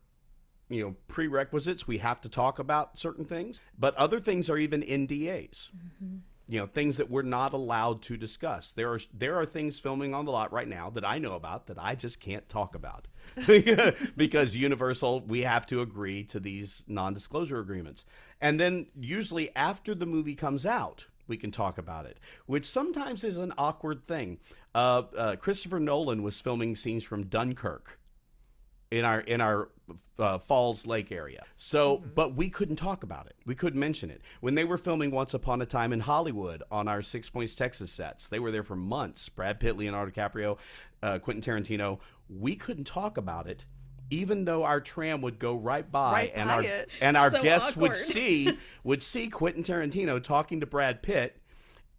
[0.69, 1.87] you know prerequisites.
[1.87, 5.69] We have to talk about certain things, but other things are even NDAs.
[5.69, 6.17] Mm-hmm.
[6.47, 8.71] You know things that we're not allowed to discuss.
[8.71, 11.67] There are there are things filming on the lot right now that I know about
[11.67, 13.09] that I just can't talk about
[14.15, 18.05] because Universal we have to agree to these non-disclosure agreements.
[18.39, 23.23] And then usually after the movie comes out, we can talk about it, which sometimes
[23.23, 24.39] is an awkward thing.
[24.73, 27.99] Uh, uh, Christopher Nolan was filming scenes from Dunkirk
[28.89, 29.69] in our in our
[30.19, 31.43] uh, Falls Lake area.
[31.57, 33.35] So, but we couldn't talk about it.
[33.45, 34.21] We couldn't mention it.
[34.41, 37.91] When they were filming Once Upon a Time in Hollywood on our Six Points Texas
[37.91, 39.27] sets, they were there for months.
[39.29, 40.57] Brad Pitt, Leonardo DiCaprio,
[41.01, 41.99] uh, Quentin Tarantino.
[42.29, 43.65] We couldn't talk about it.
[44.09, 47.77] Even though our tram would go right by, Right and by our and our guests
[47.77, 51.37] would see would see Quentin Tarantino talking to Brad Pitt,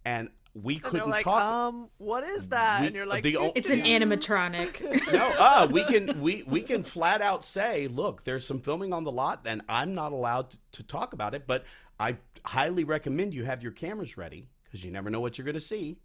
[0.05, 1.43] and we And they're couldn't like, talk.
[1.43, 2.81] um, what is that?
[2.83, 5.13] We- and you're like, the It's an animatronic.
[5.13, 9.05] no, uh, we can we we can flat out say, look, there's some filming on
[9.05, 11.47] the lot, and I'm not allowed to, to talk about it.
[11.47, 11.65] But
[11.99, 15.55] I highly recommend you have your cameras ready because you never know what you're going
[15.55, 15.99] to see.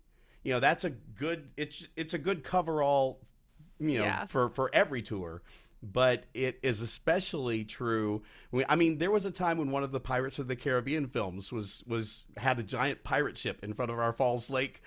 [0.43, 1.49] You know, that's a good.
[1.57, 3.19] It's it's a good coverall.
[3.79, 4.25] You know, Yeah.
[4.27, 5.41] for for every tour.
[5.83, 8.23] But it is especially true.
[8.67, 11.51] I mean, there was a time when one of the Pirates of the Caribbean films
[11.51, 14.81] was was had a giant pirate ship in front of our Falls Lake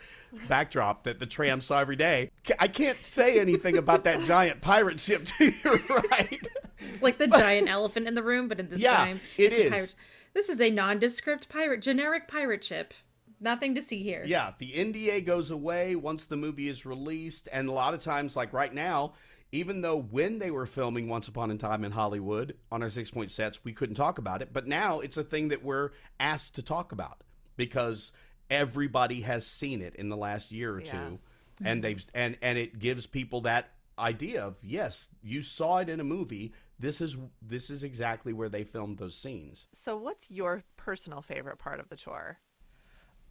[0.49, 2.31] backdrop that the tram saw every day.
[2.59, 6.49] I can't say anything about that giant pirate ship to you, right?
[6.81, 9.73] It's like the giant elephant in the room, but in this Yeah, time, it it's
[9.73, 9.95] a is.
[10.35, 12.95] This is a nondescript pirate, generic pirate ship.
[13.43, 14.23] Nothing to see here.
[14.27, 18.37] Yeah, the NDA goes away once the movie is released, and a lot of times,
[18.37, 19.15] like right now,
[19.53, 23.11] even though when they were filming Once Upon a Time in Hollywood on our six
[23.11, 26.55] point sets, we couldn't talk about it, but now it's a thing that we're asked
[26.57, 27.23] to talk about
[27.57, 28.13] because
[28.49, 30.91] everybody has seen it in the last year or Yeah.
[30.93, 31.19] two,
[31.65, 36.01] and they've and and it gives people that idea of yes, you saw it in
[36.01, 36.53] a movie.
[36.79, 39.67] This is this is exactly where they filmed those scenes.
[39.75, 42.39] so what's your personal favorite part of the tour?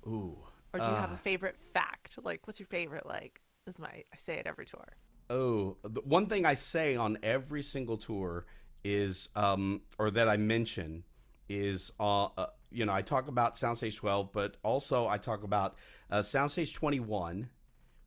[0.05, 0.38] Ooh.
[0.73, 2.19] Or do you have uh, a favorite fact?
[2.21, 3.05] Like, what's your favorite?
[3.08, 4.86] Like, is my, I say it every tour.
[5.29, 8.45] Oh, the one thing I say on every single tour
[8.83, 11.03] is, um, or that I mention
[11.47, 15.75] is, uh, uh, you know, I talk about Soundstage 12, but also I talk about
[16.09, 17.49] uh, Soundstage 21,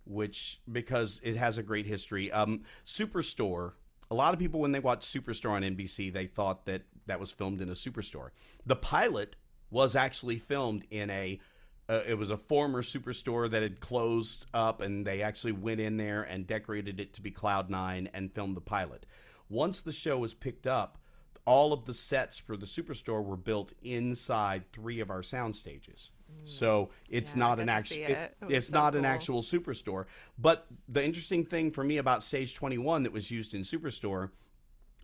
[0.04, 2.30] which because it has a great history.
[2.32, 3.72] Um, Superstore.
[4.11, 7.32] A lot of people, when they watch Superstore on NBC, they thought that that was
[7.32, 8.30] filmed in a superstore.
[8.66, 9.37] The pilot
[9.70, 11.40] was actually filmed in a.
[11.88, 15.97] Uh, it was a former superstore that had closed up, and they actually went in
[15.97, 19.05] there and decorated it to be Cloud Nine and filmed the pilot.
[19.49, 20.99] Once the show was picked up,
[21.45, 26.11] all of the sets for the superstore were built inside three of our sound stages.
[26.45, 28.11] So it's Yeah, not an actual it.
[28.11, 30.07] it, it it's so not an actual superstore.
[30.38, 34.31] But the interesting thing for me about Stage Twenty One that was used in Superstore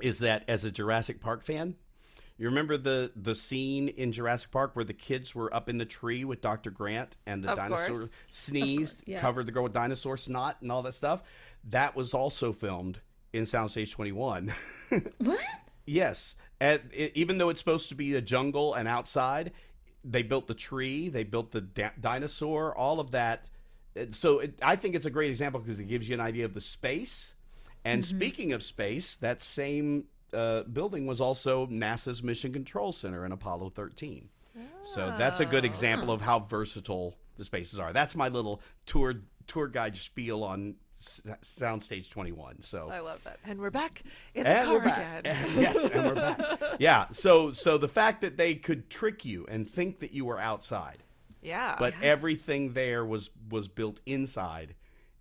[0.01, 1.77] is that as a Jurassic Park fan,
[2.39, 5.85] you remember the the scene in Jurassic Park where the kids were up in the
[5.85, 6.71] tree with Dr.
[6.71, 8.11] Grant and the Of dinosaur course.
[8.29, 9.21] sneezed, yeah.
[9.21, 11.23] covered the girl with dinosaur snot and all that stuff.
[11.69, 13.01] That was also filmed
[13.33, 14.55] in Soundstage 21.
[15.19, 15.41] What?
[15.85, 19.53] yes, and it, even though it's supposed to be a jungle and outside,
[20.05, 23.49] they built the tree, they built the da- dinosaur, all of that.
[23.99, 26.45] Uh, so it, I think it's a great example because it gives you an idea
[26.45, 27.35] of the space.
[27.85, 28.17] And mm-hmm.
[28.17, 33.71] speaking of space, that same uh, building was also NASA's Mission Control Center in Apollo
[33.71, 34.29] 13.
[34.85, 37.93] So that's a good example of how versatile the spaces are.
[37.93, 39.15] That's my little tour
[39.47, 42.63] tour guide spiel on S- Soundstage 21.
[42.63, 43.39] So I love that.
[43.45, 44.03] And we're back
[44.35, 45.27] in the and car again.
[45.27, 46.61] And- yes, and we're back.
[46.81, 47.07] Yeah.
[47.13, 51.03] So so the fact that they could trick you and think that you were outside,
[51.43, 51.77] Yeah.
[51.79, 54.75] but everything there was was built inside,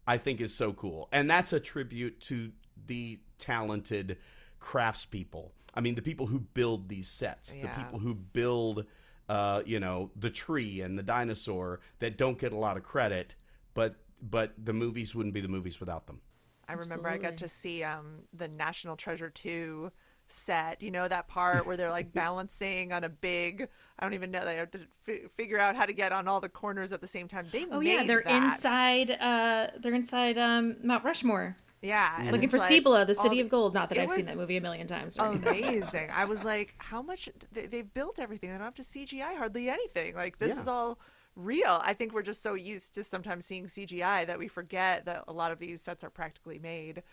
[0.07, 1.09] I think is so cool.
[1.11, 2.51] And that's a tribute to
[2.87, 4.17] the talented
[4.59, 5.51] craftspeople.
[5.73, 8.85] I mean, the people who build these sets, the people who build
[9.29, 13.35] uh, you know, the tree and the dinosaur that don't get a lot of credit,
[13.73, 16.21] but but the movies wouldn't be the movies without them.
[16.67, 19.91] I remember I got to see um the National Treasure 2
[20.29, 20.81] set.
[20.81, 23.67] You know that part where they're like balancing on a big
[23.99, 26.39] I don't even know they have to f- figure out how to get on all
[26.39, 27.47] the corners at the same time.
[27.51, 28.43] They Oh made yeah, they're that.
[28.53, 29.11] inside.
[29.11, 33.23] Uh, they're inside um, Mount Rushmore, Yeah, and looking it's for like Cibola, the all
[33.23, 33.73] city of gold.
[33.73, 35.17] Not that I've seen that movie a million times.
[35.17, 36.09] or amazing.
[36.13, 38.49] I was like, how much they, they've built everything.
[38.49, 40.15] They don't have to CGI hardly anything.
[40.15, 40.61] Like this Yeah.
[40.61, 40.97] is all
[41.35, 41.79] real.
[41.83, 45.33] I think we're just so used to sometimes seeing CGI that we forget that a
[45.33, 47.03] lot of these sets are practically made.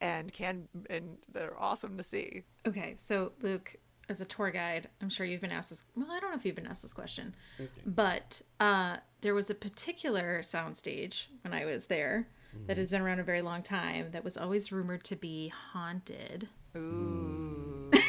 [0.00, 2.42] and can and they're awesome to see.
[2.66, 3.76] Okay, so Luke,
[4.08, 5.84] as a tour guide, I'm sure you've been asked this.
[5.96, 7.34] Well, I don't know if you've been asked this question,
[7.86, 12.26] but uh, there was a particular soundstage when I was there
[12.66, 16.48] that has been around a very long time that was always rumored to be haunted.
[16.76, 17.90] Ooh.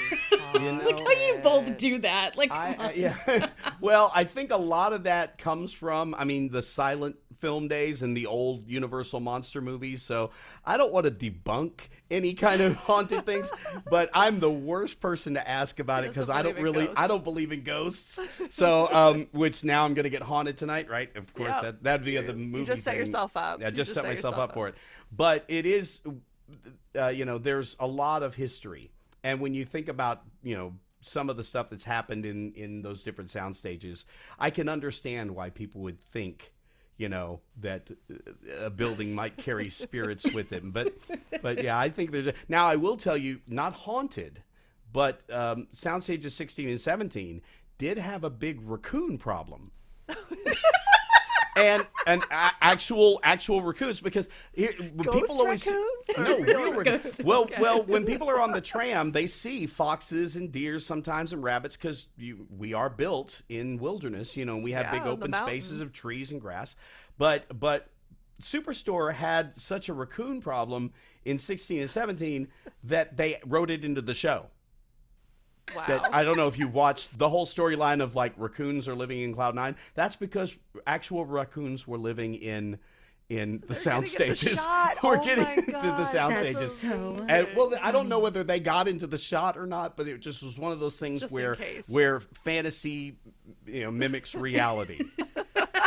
[0.53, 3.49] Like how you both do that, like I, I- yeah.
[3.81, 8.01] well, I think a lot of that comes from, I mean, the silent film days
[8.01, 10.01] and the old Universal monster movies.
[10.01, 10.31] So
[10.65, 11.73] I don't want to debunk
[12.09, 13.51] any kind of haunted things,
[13.89, 17.23] but I'm the worst person to ask about it because I don't really, I don't
[17.25, 18.17] believe in ghosts.
[18.49, 21.13] So, um, which now I'm going to get haunted tonight, right?
[21.15, 21.61] Of course, Yep.
[21.63, 22.65] that that'd be the movie.
[22.65, 22.99] just set thing.
[22.99, 23.59] yourself up.
[23.59, 24.75] Yeah, You just just set set myself yourself up for it.
[25.11, 26.01] But it is,
[26.97, 28.91] uh, you know, there's a lot of history,
[29.23, 32.81] and when you think about, you know, some of the stuff that's happened in in
[32.81, 34.05] those different sound stages,
[34.39, 36.52] I can understand why people would think,
[36.97, 40.71] you know, that uh, a building might carry spirits with it.
[40.71, 40.93] But,
[41.41, 42.27] but yeah, I think there's.
[42.27, 44.43] A, now I will tell you, not haunted,
[44.91, 47.41] but um, sound stages 16 and 17
[47.77, 49.71] did have a big raccoon problem
[51.55, 57.19] and and a- actual actual raccoons because here, people always raccoons or no real raccoons.
[57.23, 61.43] Well, well, when people are on the tram, they see foxes and deer sometimes and
[61.43, 64.35] rabbits because we are built in wilderness.
[64.37, 66.75] You know, we have Yeah, big open spaces of trees and grass.
[67.17, 67.89] But but
[68.41, 70.91] Superstore had such a raccoon problem
[71.25, 72.47] in 16 and 17
[72.83, 74.47] that they wrote it into the show
[75.75, 75.85] Wow.
[75.87, 79.21] that I don't know if you watched the whole storyline of like raccoons are living
[79.21, 79.75] in Cloud Nine.
[79.95, 82.79] That's because actual raccoons were living in
[83.29, 84.59] in the sound getting in the stages.
[84.59, 84.97] shot.
[85.03, 86.79] We're Oh getting to the sound that's stages.
[86.79, 90.07] so And well, I don't know whether they got into the shot or not, but
[90.07, 93.15] it just was one of those things Just where where fantasy,
[93.65, 94.99] you know, mimics reality.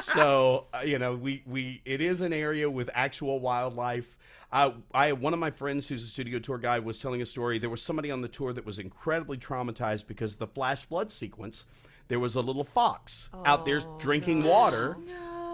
[0.03, 4.17] so uh, you know, we we it is an area with actual wildlife.
[4.57, 7.59] Uh, I one of my friends who's a studio tour guy was telling a story.
[7.59, 11.13] There was somebody on the tour that was incredibly traumatized because of the flash flood
[11.13, 11.67] sequence.
[12.09, 14.97] There was a little fox out there drinking water,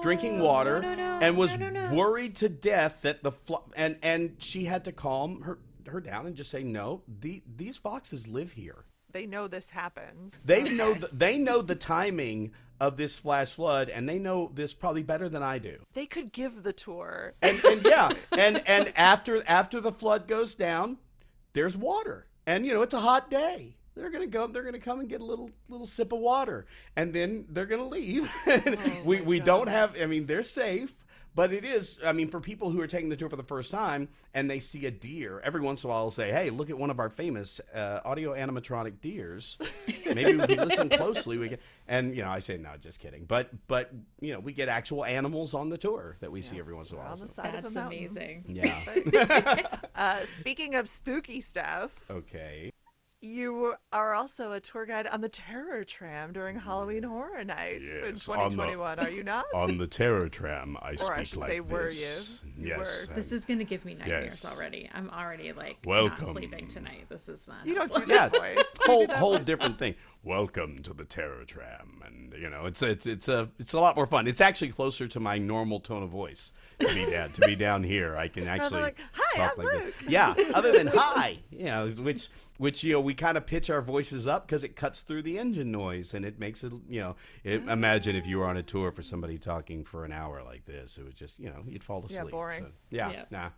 [0.03, 1.97] drinking water, no, no, and was no, no, no.
[1.97, 6.29] worried to death that the fl- and and she had to calm her her down
[6.29, 7.03] and just say no.
[7.09, 8.85] The, these foxes live here.
[9.13, 10.43] They know this happens.
[10.43, 14.75] They know the, they know the timing of this flash flood, and they know this
[14.75, 15.79] probably better than I do.
[15.95, 17.35] They could give the tour.
[17.41, 20.99] And, and yeah, and and after after the flood goes down,
[21.53, 23.77] there's water, and you know it's a hot day.
[23.95, 24.47] They're gonna go.
[24.47, 27.89] They're gonna come and get a little little sip of water, and then they're gonna
[27.89, 28.31] leave.
[28.47, 29.97] And oh we we don't have.
[30.01, 30.93] I mean, they're safe.
[31.35, 33.71] But it is, I mean, for people who are taking the tour for the first
[33.71, 36.69] time and they see a deer, every once in a while, I'll say, hey, look
[36.69, 39.57] at one of our famous uh, audio animatronic deers.
[40.07, 41.59] Maybe if we listen closely, we can.
[41.89, 43.25] And, you know, I say, no, just kidding.
[43.25, 43.91] But, but
[44.21, 46.97] you know, we get actual animals on the tour that we see every once in
[46.97, 47.13] a while.
[47.13, 47.99] on the so- side That's of a mountain.
[47.99, 48.45] amazing.
[48.49, 49.77] Yeah.
[49.95, 52.73] Uh, speaking of spooky stuff, okay.
[53.33, 57.09] You are also a tour guide on the Terror Tram during Halloween mm.
[57.09, 58.99] Horror Nights in Yes, on the- 2021.
[58.99, 59.45] Are you not?
[59.55, 62.07] On the terror tram, I Or I should say, were you?
[62.59, 63.07] You Yes.
[63.09, 63.15] were.
[63.15, 64.53] This is gonna give me nightmares Yes.
[64.53, 64.91] already.
[64.93, 66.27] I'm already like Welcome.
[66.27, 67.07] not sleeping tonight.
[67.09, 67.65] This is not.
[67.65, 68.75] you don't do yeah, that voice.
[68.81, 69.95] whole whole different thing.
[70.25, 73.97] Welcome to the terror tram, and you know it's it's it's a it's a lot
[73.97, 74.29] more fun.
[74.29, 77.83] It's actually closer to my normal tone of voice to be down to be down
[77.83, 78.17] here.
[78.17, 80.09] I can actually like, "Hi, talk I'm like this.
[80.09, 83.83] Yeah, other than hi, you know, which which you know we kind of pitch our
[83.83, 87.17] voices up because it cuts through the engine noise and it makes it you know.
[87.43, 90.67] It, imagine if you were on a tour for somebody talking for an hour like
[90.67, 92.21] this, it would just you know you'd fall asleep.
[92.27, 92.63] Yeah boring.
[92.63, 93.25] So, yeah, Yeah.
[93.33, 93.49] nah.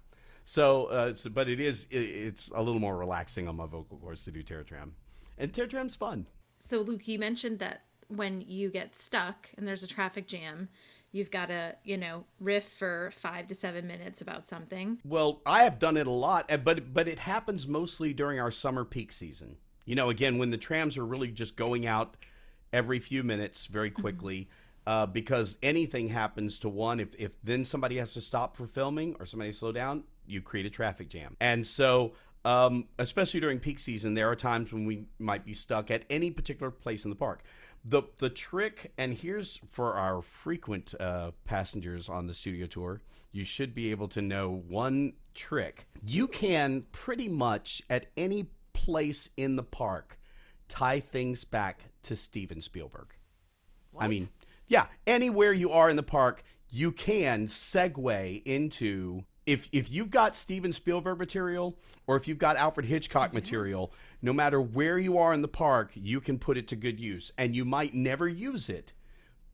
[0.46, 3.98] So, uh, so, but it is it, it's a little more relaxing on my vocal
[3.98, 4.94] cords to do Terror Tram,
[5.36, 6.26] and Terror Tram's fun.
[6.64, 10.70] So Luke, you mentioned that when you get stuck and there's a traffic jam,
[11.12, 14.98] you've got to you know riff for five to seven minutes about something.
[15.04, 18.84] Well, I have done it a lot, but but it happens mostly during our summer
[18.86, 19.56] peak season.
[19.84, 22.16] You know, again when the trams are really just going out
[22.72, 24.48] every few minutes very quickly.
[24.86, 29.16] Uh, because anything happens to one, if, if then somebody has to stop for filming
[29.18, 31.38] or somebody slow down, you create a traffic jam.
[31.40, 32.12] And so,
[32.44, 36.30] um, especially during peak season, there are times when we might be stuck at any
[36.30, 37.42] particular place in the park.
[37.84, 43.02] The the trick, and here's for our frequent uh, passengers on the studio tour,
[43.32, 45.86] you should be able to know one trick.
[46.06, 50.18] You can pretty much at any place in the park
[50.68, 53.14] tie things back to Steven Spielberg.
[53.98, 54.28] I mean,
[54.66, 60.36] yeah, anywhere you are in the park, you can segue into if if you've got
[60.36, 61.76] Steven Spielberg material
[62.06, 63.36] or if you've got Alfred Hitchcock mm-hmm.
[63.36, 66.98] material, no matter where you are in the park, you can put it to good
[67.00, 67.32] use.
[67.36, 68.92] And you might never use it,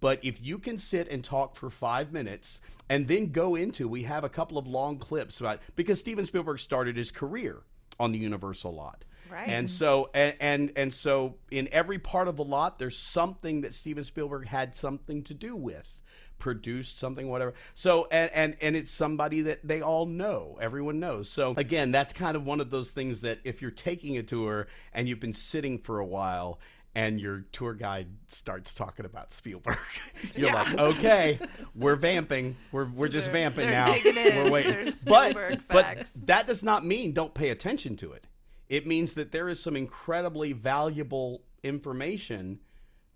[0.00, 4.04] But if you can sit and talk for five minutes and then go into, we
[4.04, 7.62] have a couple of long clips about because Steven Spielberg started his career
[7.98, 9.04] on the Universal lot.
[9.30, 9.48] Right.
[9.48, 13.74] And so and, and and so in every part of the lot, there's something that
[13.74, 15.99] Steven Spielberg had something to do with
[16.40, 21.30] produced something whatever so and and and it's somebody that they all know everyone knows
[21.30, 24.66] so again that's kind of one of those things that if you're taking a tour
[24.92, 26.58] and you've been sitting for a while
[26.92, 29.78] and your tour guide starts talking about Spielberg.
[30.34, 30.54] You're Yeah.
[30.54, 31.38] like, okay,
[31.76, 32.56] we're vamping.
[32.72, 34.42] We're we're just They're- vamping they're now.
[34.44, 34.84] we're waiting.
[34.86, 38.26] But Spielberg but that does not mean don't pay attention to it.
[38.68, 42.58] It means that there is some incredibly valuable information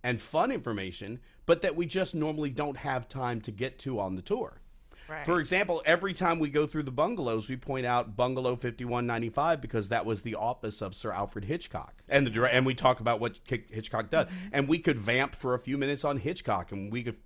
[0.04, 4.14] and fun information, but that we just normally don't have time to get to on
[4.14, 4.60] the tour.
[5.08, 5.26] Right.
[5.26, 9.88] For example, every time we go through the bungalows, we point out Bungalow 5195 because
[9.88, 12.02] that was the office of Sir Alfred Hitchcock.
[12.08, 14.28] And the and we talk about what Hitchcock does.
[14.28, 14.48] Mm-hmm.
[14.52, 17.16] And we could vamp for a few minutes on Hitchcock and we could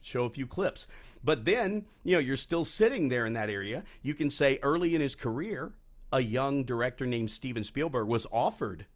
[0.00, 0.86] show a few clips.
[1.22, 3.82] But then, you know, you're still sitting there in that area.
[4.02, 5.72] You can say early in his career,
[6.12, 8.86] a young director named Steven Spielberg was offered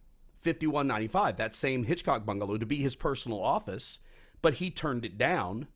[0.41, 3.99] 5195, that same Hitchcock bungalow to be his personal office,
[4.43, 5.69] but he turned it down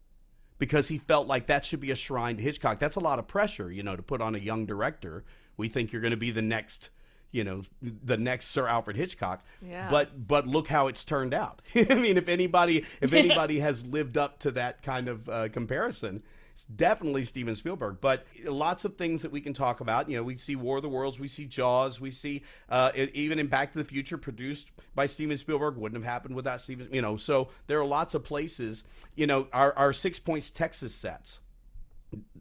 [0.59, 2.79] because he felt like that should be a shrine to Hitchcock.
[2.79, 5.25] That's a lot of pressure, you know, to put on a young director.
[5.57, 6.89] We think you're going to be the next,
[7.31, 9.43] you know, the next Sir Alfred Hitchcock.
[9.61, 9.89] Yeah.
[9.91, 11.61] But but look how it's turned out.
[11.75, 16.23] I mean, if anybody if anybody has lived up to that kind of uh, comparison,
[16.55, 17.99] it's definitely Steven Spielberg.
[18.01, 20.09] But lots of things that we can talk about.
[20.09, 23.39] You know, we see War of the Worlds, we see Jaws, we see uh, even
[23.39, 26.89] in Back to the Future, produced by Steven Spielberg, wouldn't have happened without Steven.
[26.93, 28.85] You know, so there are lots of places.
[29.17, 31.41] You know, our our Six Points Texas sets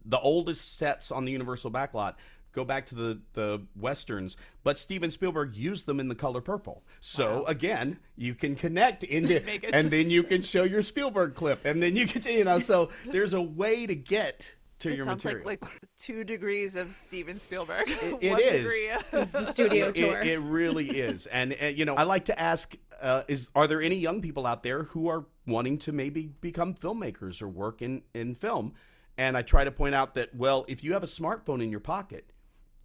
[0.05, 2.15] the oldest sets on the Universal backlot
[2.53, 6.83] go back to the the westerns, but Steven Spielberg used them in the color purple.
[7.01, 11.65] So again, you can connect into, it and then you can show your Spielberg clip,
[11.65, 15.05] and then you can, you know, so there's a way to get to it your
[15.05, 15.47] sounds material.
[15.47, 17.83] like like two degrees of Steven Spielberg.
[17.87, 18.65] it One is.
[19.13, 20.21] It's the studio it, tour.
[20.21, 23.81] it really is, and, and you know, I like to ask: uh, Is are there
[23.81, 28.03] any young people out there who are wanting to maybe become filmmakers or work in
[28.13, 28.73] in film?
[29.15, 31.79] And I try to point out that well, if you have a smartphone in your
[31.79, 32.31] pocket,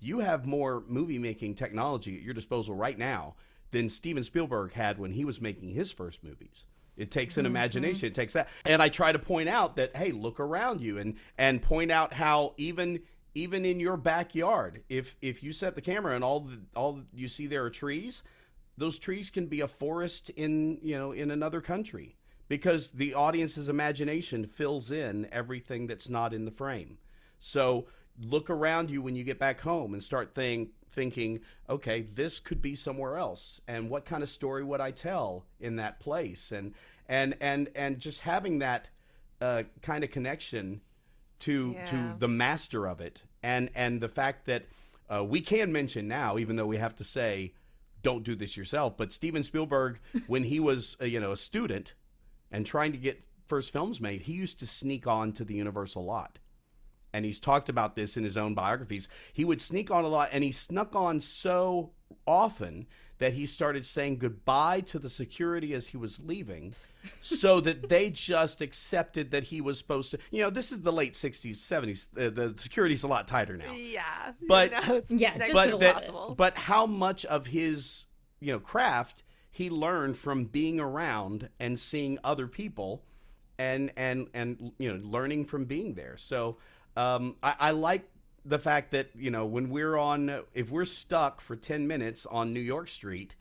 [0.00, 3.34] you have more movie making technology at your disposal right now
[3.70, 6.66] than Steven Spielberg had when he was making his first movies.
[6.96, 7.52] It takes an mm-hmm.
[7.52, 8.08] imagination.
[8.08, 8.48] It takes that.
[8.64, 12.12] And I try to point out that hey, look around you and and point out
[12.12, 13.00] how even
[13.34, 17.28] even in your backyard, if if you set the camera and all the, all you
[17.28, 18.22] see there are trees,
[18.76, 22.16] those trees can be a forest in you know in another country
[22.48, 26.98] because the audience's imagination fills in everything that's not in the frame.
[27.38, 27.86] So
[28.20, 32.60] look around you when you get back home and start think, thinking, okay, this could
[32.60, 36.74] be somewhere else, and what kind of story would I tell in that place, and
[37.08, 38.90] and and and just having that
[39.40, 40.80] uh, kind of connection
[41.40, 41.84] to Yeah.
[41.86, 44.66] to the master of it, and and the fact that
[45.08, 47.54] uh, we can mention now, even though we have to say,
[48.02, 51.94] don't do this yourself, but Steven Spielberg, when he was uh, you know a student
[52.50, 56.04] and trying to get first films made, he used to sneak on to the Universal
[56.04, 56.38] lot.
[57.12, 59.08] And he's talked about this in his own biographies.
[59.32, 61.90] He would sneak on a lot, and he snuck on so
[62.26, 62.86] often
[63.18, 66.74] that he started saying goodbye to the security as he was leaving
[67.20, 70.18] so that they just accepted that he was supposed to.
[70.30, 72.06] You know, this is the late 60s, 70s.
[72.16, 74.32] Uh, the security's a lot tighter now Yeah.
[74.46, 78.04] But- you know, it's Yeah, next just but that, but how much of his
[78.40, 83.02] you know craft he learned from being around and seeing other people
[83.58, 86.56] and and and you know learning from being there so
[86.98, 88.08] um, I, I like
[88.44, 92.52] the fact that you know when we're on if we're stuck for 10 minutes on
[92.52, 93.36] new york street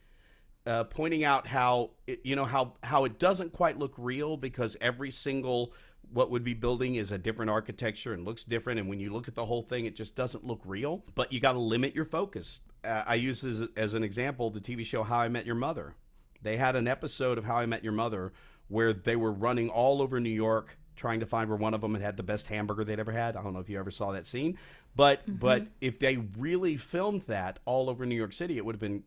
[0.66, 4.76] uh, pointing out how it, you know how how it doesn't quite look real because
[4.82, 5.74] every single
[6.12, 9.28] what would be building is a different architecture and looks different and when you look
[9.28, 11.04] at the whole thing it just doesn't look real.
[11.16, 12.60] But you got to limit your focus.
[12.84, 15.96] Uh, i use as, as an example the tv show how i met your mother.
[16.42, 18.34] They had an episode of how i met your mother
[18.68, 21.94] where they were running all over new york trying to find where one of them
[21.94, 24.12] had had the best hamburger they'd ever had i don't know if you ever saw
[24.12, 24.58] that scene
[24.96, 25.36] but mm-hmm.
[25.36, 29.04] but if they really filmed that all over new york city it would have been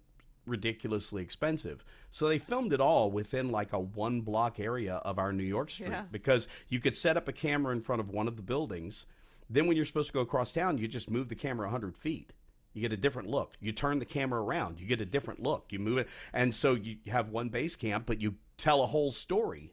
[0.46, 1.84] ridiculously expensive.
[2.10, 5.70] So they filmed it all within like a one block area of our New York
[5.70, 6.04] street Yeah.
[6.10, 9.06] because you could set up a camera in front of one of the buildings.
[9.48, 12.32] Then when you're supposed to go across town, you just move the camera 100 feet.
[12.72, 13.54] You get a different look.
[13.60, 15.66] You turn the camera around, you get a different look.
[15.70, 16.08] You move it.
[16.32, 19.72] And so you have one base camp, but you tell a whole story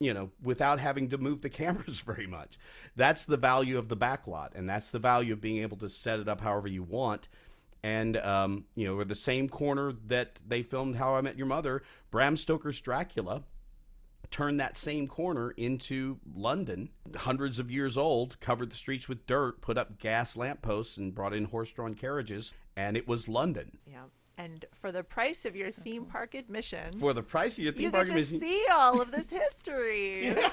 [0.00, 2.58] you know, without having to move the cameras very much.
[2.96, 6.18] That's the value of the backlot, and that's the value of being able to set
[6.18, 7.28] it up however you want.
[7.82, 11.82] And um, you know, the same corner that they filmed How I Met Your Mother,
[12.10, 13.44] Bram Stoker's Dracula
[14.30, 19.60] turned that same corner into London, hundreds of years old, covered the streets with dirt,
[19.60, 23.78] put up gas lampposts, and brought in horse drawn carriages, and it was London.
[23.86, 24.04] Yeah.
[24.40, 27.82] And for the price of your theme park admission, For the price of your theme
[27.82, 30.34] you park get to admission, see all of this history.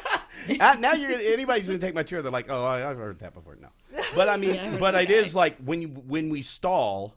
[0.60, 2.22] Uh, now you're gonna, anybody's gonna take my tour.
[2.22, 3.58] They're like, oh, I, I've heard that before.
[3.60, 3.70] No,
[4.16, 5.04] but I mean, Yeah, I heard but that.
[5.06, 7.16] it is like when you, when we stall,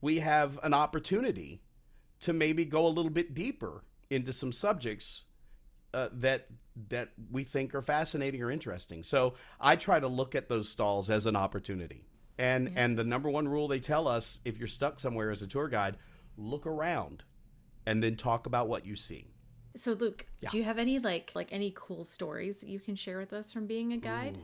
[0.00, 1.62] we have an opportunity
[2.20, 5.24] to maybe go a little bit deeper into some subjects
[5.94, 6.48] uh, that
[6.88, 9.02] that we think are fascinating or interesting.
[9.02, 12.04] So I try to look at those stalls as an opportunity.
[12.38, 15.46] And and the number one rule they tell us if you're stuck somewhere as a
[15.46, 15.96] tour guide,
[16.36, 17.22] look around
[17.86, 19.28] and then talk about what you see.
[19.74, 23.18] So Luke, do you have any like like any cool stories that you can share
[23.18, 24.38] with us from being a guide?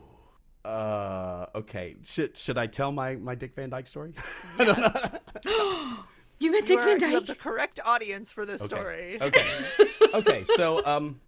[0.65, 1.97] Uh, okay.
[2.03, 4.13] Should should I tell my my Dick Van Dyke story?
[6.39, 7.37] You met You, Dick are, Van you have Dyke.
[7.37, 9.17] the correct audience for this story.
[9.21, 9.47] Okay.
[10.13, 10.43] okay.
[10.43, 11.21] So um,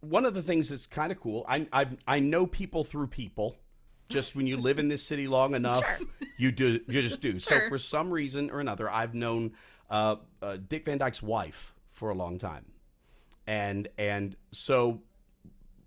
[0.00, 1.44] one of the things that's kind of cool.
[1.48, 3.56] I I I know people through people.
[4.12, 5.84] Just when you live in this city long enough,
[6.36, 7.38] you do you just do.
[7.38, 9.52] So for some reason or another, I've known
[9.90, 12.66] uh, uh, Dick Van Dyke's wife for a long time,
[13.46, 15.02] and and so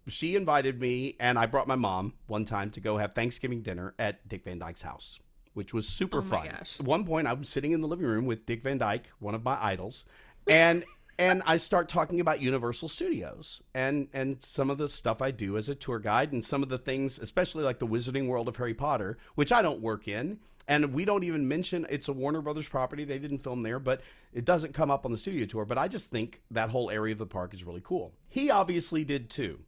[0.07, 3.95] she invited me and I brought my mom one time to go have Thanksgiving dinner
[3.97, 5.19] at Dick Van Dyke's house,
[5.55, 6.47] which was super Oh fun.
[6.47, 6.80] gosh.
[6.80, 9.43] At one point, I'm sitting in the living room with Dick Van Dyke, one of
[9.43, 10.05] my idols,
[10.47, 10.84] and
[11.18, 15.57] and I start talking about Universal Studios and and some of the stuff I do
[15.57, 18.57] as a tour guide and some of the things, especially like the Wizarding World of
[18.57, 20.39] Harry Potter, which I don't work in.
[20.68, 23.05] And we don't even mention it's a Warner Brothers property.
[23.05, 24.01] They didn't film there, but
[24.34, 25.63] it doesn't come up on the studio tour.
[25.63, 28.13] But I just think that whole area of the park is really cool.
[28.28, 29.59] He obviously did too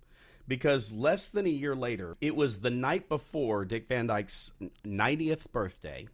[0.47, 4.51] because less than a year later, it was the night before Dick Van Dyke's
[4.85, 6.07] 90th birthday,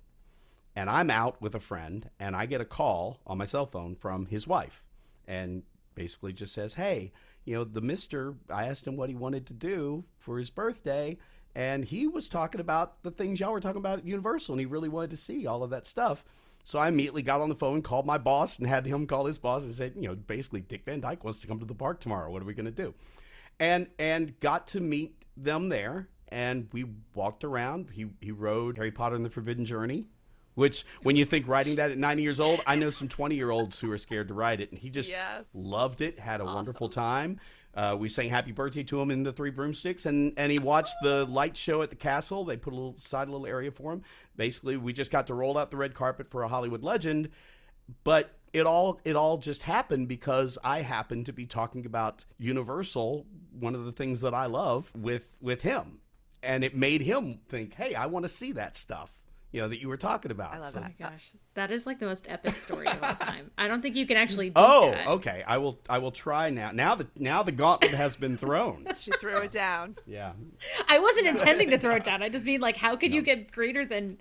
[0.75, 3.95] and I'm out with a friend, and I get a call on my cell phone
[3.95, 4.82] from his wife,
[5.27, 5.63] and
[5.95, 7.11] basically just says, Hey,
[7.45, 11.17] you know, the mister, I asked him what he wanted to do for his birthday,
[11.55, 14.65] and he was talking about the things y'all were talking about at Universal, and he
[14.65, 16.23] really wanted to see all of that stuff.
[16.63, 19.37] So I immediately got on the phone, called my boss, and had him call his
[19.37, 21.99] boss and said, you know, basically, Dick Van Dyke wants to come to the park
[21.99, 22.31] tomorrow.
[22.31, 22.93] What are we going to do?
[23.59, 28.91] and and got to meet them there and we walked around he he rode harry
[28.91, 30.05] potter and the forbidden journey
[30.55, 33.49] which when you think writing that at 90 years old i know some 20 year
[33.49, 35.41] olds who are scared to ride it and he just Yeah.
[35.53, 37.39] loved it had a wonderful time.
[37.75, 40.93] Uh, we sang happy birthday to him in the three broomsticks and, and he watched
[41.01, 42.45] the light show at the castle.
[42.45, 44.03] They put a little side a little area for him.
[44.35, 47.29] Basically we just got to roll out the red carpet for a hollywood legend
[48.03, 53.25] but it all it all just happened because I happened to be talking about Universal,
[53.59, 55.97] one of the things that I love with with him,
[56.43, 59.22] and it made him think, "Hey, I want to see that stuff."
[59.53, 60.53] You know that you were talking about.
[60.53, 60.99] I love So- Oh that.
[60.99, 63.51] my uh, gosh, that is like the most epic story of all time.
[63.57, 64.49] I don't think you can actually.
[64.49, 65.07] Beat Oh, that.
[65.07, 65.43] okay.
[65.47, 65.79] I will.
[65.87, 66.71] I will try now.
[66.71, 68.87] Now the now the gauntlet has been thrown.
[68.99, 69.95] She threw it down.
[70.05, 70.33] Yeah.
[70.89, 72.21] I wasn't intending to throw it down.
[72.23, 74.17] I just mean like, how could you get greater than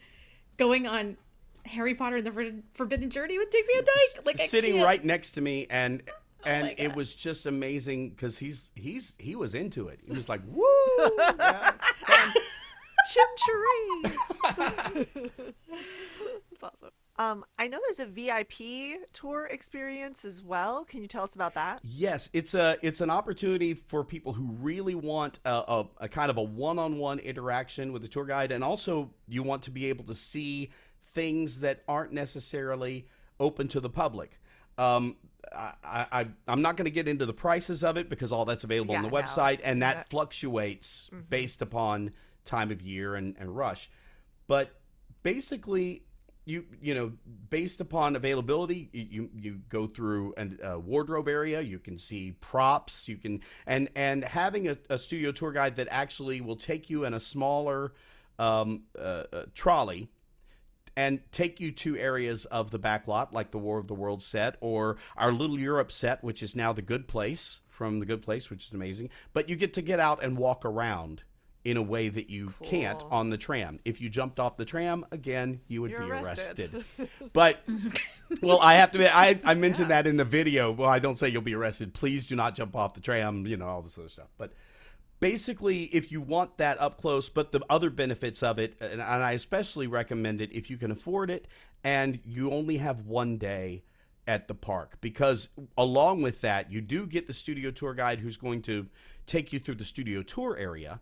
[0.59, 1.17] going on
[1.65, 4.27] Harry Potter and the Forbidden- Forbidden Journey with Dick Van Dyke?
[4.27, 4.85] Like I sitting can't.
[4.85, 6.13] right next to me and oh
[6.45, 10.01] and my it was just amazing because he's he's he was into it.
[10.05, 10.63] He was like, "Woo!"
[11.39, 11.71] yeah.
[13.13, 14.15] Chimchery.
[15.71, 16.91] That's awesome.
[17.19, 20.85] Um, I know there's a VIP tour experience as well.
[20.85, 21.81] Can you tell us about that?
[21.83, 26.31] Yes, it's a it's an opportunity for people who really want a, a, a kind
[26.31, 30.05] of a one-on-one interaction with the tour guide, and also you want to be able
[30.07, 33.07] to see things that aren't necessarily
[33.39, 34.41] open to the public.
[34.79, 35.17] Um,
[35.55, 38.65] I, I, I'm not going to get into the prices of it because all that's
[38.65, 39.23] available on Yeah, the no.
[39.23, 40.03] website, and that Yeah.
[40.09, 42.13] fluctuates based upon
[42.45, 43.91] time of year and, and rush.
[44.47, 44.71] But
[45.23, 46.05] basically,
[46.45, 47.13] you you know,
[47.51, 51.61] based upon availability, you you, go through an- a wardrobe area.
[51.61, 53.09] You can see props.
[53.09, 57.05] You can and and having a, a studio tour guide that actually will take you
[57.05, 57.93] in a smaller
[58.39, 60.11] um, uh, uh, trolley
[60.97, 64.27] and take you to areas of the back lot, like the War of the Worlds
[64.27, 68.23] set or our Little Europe set, which is now the Good Place from the Good
[68.23, 69.09] Place, which is amazing.
[69.33, 71.23] But you get to get out and walk around
[71.65, 73.79] in a way that you can't on the tram.
[73.85, 76.75] If you jumped off the tram, again, you would You're be arrested.
[76.75, 77.09] arrested.
[77.33, 77.63] but
[78.43, 78.99] well, I have to.
[78.99, 80.73] admit, I I mentioned that in the video.
[80.73, 81.95] Well, I don't say you'll be arrested.
[81.95, 83.47] Please do not jump off the tram.
[83.47, 84.53] You know all this other stuff, but
[85.21, 89.03] basically if you want that up close but the other benefits of it and, and
[89.03, 91.47] i especially recommend it if you can afford it
[91.85, 93.85] and you only have one day
[94.27, 95.49] at the park because
[95.79, 98.89] along with that you do get the studio tour guide who's going to
[99.25, 101.01] take you through the studio tour area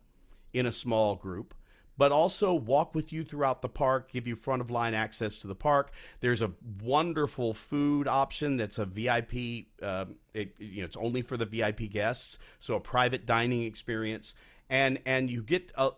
[0.53, 1.55] in a small group
[2.01, 5.47] but also walk with you throughout the park, give you front of line access to
[5.47, 5.93] the park.
[6.21, 9.67] There's a wonderful food option that's a VIP.
[9.83, 14.33] Uh, it, you know, it's only for the VIP guests, so a private dining experience,
[14.71, 15.91] and and you get a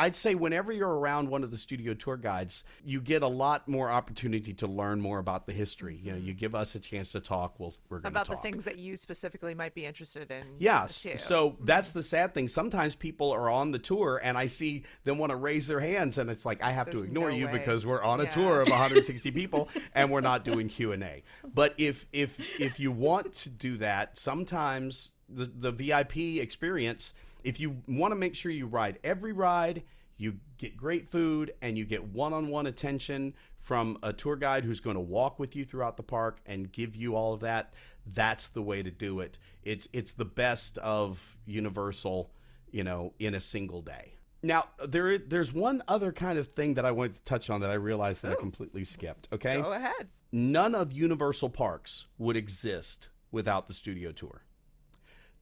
[0.00, 3.68] I'd say whenever you're around one of the studio tour guides, you get a lot
[3.68, 6.00] more opportunity to learn more about the history.
[6.02, 6.38] You know, you mm-hmm.
[6.38, 7.60] give us a chance to talk.
[7.60, 8.36] We'll, we're going about talk.
[8.36, 10.44] About the things that you specifically might be interested in.
[10.58, 11.02] Yes.
[11.02, 11.18] too.
[11.18, 12.48] So that's the sad thing.
[12.48, 16.16] Sometimes people are on the tour and I see them want to raise their hands
[16.16, 17.52] and it's like I have There's to ignore no you way.
[17.52, 18.30] because we're on a Yeah.
[18.30, 21.24] tour of 160 people and we're not doing Q&A.
[21.44, 27.12] But if if if you want to do that, sometimes the the VIP experience,
[27.44, 29.82] if you want to make sure you ride every ride,
[30.16, 34.96] you get great food and you get one-on-one attention from a tour guide who's going
[34.96, 37.72] to walk with you throughout the park and give you all of that
[38.06, 39.38] that's the way to do it.
[39.62, 42.30] It's it's the best of universal
[42.70, 44.14] you know in a single day.
[44.42, 47.70] Now there there's one other kind of thing that i wanted to touch on that
[47.70, 48.38] i realized that i oh.
[48.38, 49.60] completely skipped okay?
[49.60, 50.08] Go ahead.
[50.32, 54.44] none of universal parks would exist without the studio tour.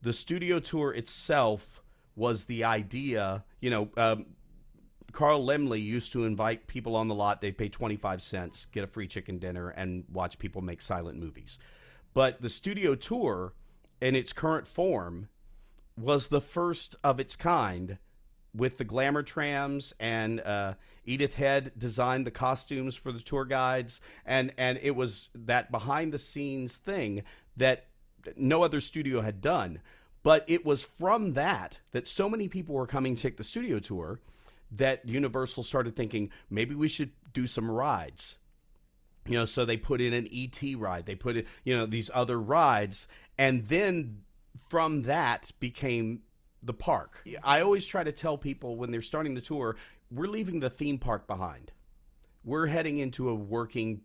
[0.02, 1.82] The studio tour itself
[2.18, 4.26] was the idea you know um,
[5.12, 7.40] Carl Laemmle used to invite people on the lot.
[7.40, 11.58] They'd pay 25 cents, get a free chicken dinner, and watch people make silent movies.
[12.14, 13.54] But the studio tour,
[14.00, 15.28] in its current form,
[15.96, 17.98] was the first of its kind
[18.54, 24.00] with the glamour trams and uh, Edith Head designed the costumes for the tour guides
[24.24, 27.22] and and it was that behind the scenes thing
[27.56, 27.86] that
[28.36, 29.80] no other studio had done
[30.22, 33.78] but it was from that that so many people were coming to take the studio
[33.78, 34.20] tour
[34.70, 38.38] that Universal started thinking maybe we should do some rides.
[39.26, 40.74] You know so they put in an E.T.
[40.74, 41.06] ride.
[41.06, 43.08] They put in you know these other rides.
[43.36, 44.22] And then
[44.68, 46.22] from that became
[46.62, 47.24] the park.
[47.44, 49.76] I always try to tell people when they're starting the tour
[50.10, 51.72] we're leaving the theme park behind.
[52.44, 54.02] We're heading into a working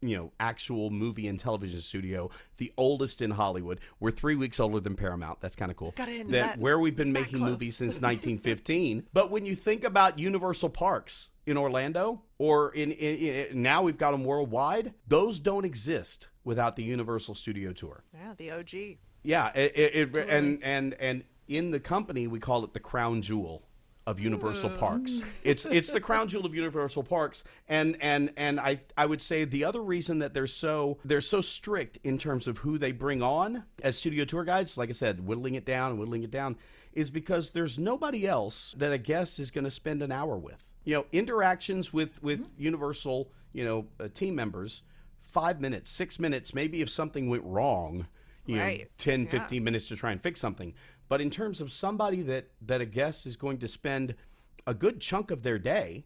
[0.00, 3.80] you know actual movie and television studio the oldest in hollywood.
[4.00, 5.40] We're three weeks older than paramount.
[5.40, 5.92] That's kind of cool.
[5.96, 7.50] Got in that that- where we've been making close.
[7.50, 13.16] movies since 1915 but when you think about universal parks in orlando or in, in,
[13.16, 18.04] in now we've got them worldwide those don't exist without the universal studio tour.
[18.14, 18.98] Yeah, the OG.
[19.24, 23.22] yeah, it, it, it and and and in the company we call it the crown
[23.22, 23.62] jewel
[24.06, 25.20] of Universal Parks.
[25.42, 29.44] It's it's the crown jewel of Universal Parks, and and and I I would say
[29.44, 33.22] the other reason that they're so they're so strict in terms of who they bring
[33.22, 36.56] on as studio tour guides, like I said, whittling it down, whittling it down,
[36.92, 40.72] is because there's nobody else that a guest is going to spend an hour with.
[40.84, 44.82] You know, interactions with with Universal, you know, uh, team members,
[45.22, 48.06] five minutes, six minutes, maybe if something went wrong
[48.46, 48.88] you know Right.
[48.98, 49.30] 10 Yeah.
[49.30, 50.72] 15 minutes to try and fix something
[51.08, 54.14] but in terms of somebody that that a guest is going to spend
[54.66, 56.04] a good chunk of their day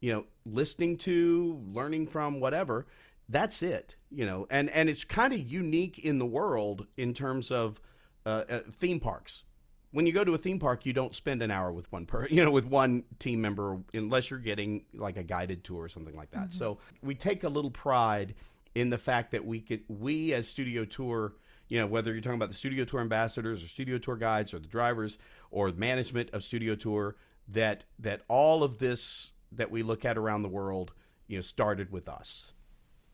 [0.00, 2.86] you know listening to learning from whatever
[3.28, 4.46] that's it you know.
[4.50, 7.80] And and it's kind of unique in the world in terms of
[8.24, 9.44] uh, uh, theme parks.
[9.90, 12.26] When you go to a theme park you don't spend an hour with one per
[12.30, 16.16] you know with one team member unless you're getting like a guided tour or something
[16.16, 16.52] like that.
[16.52, 18.34] So we take a little pride
[18.74, 21.34] in the fact that we could we as studio tour
[21.74, 24.60] you know whether you're talking about the studio tour ambassadors or studio tour guides or
[24.60, 25.18] the drivers
[25.50, 27.16] or management of studio tour
[27.48, 30.92] that that all of this that we look at around the world
[31.26, 32.52] you know started with us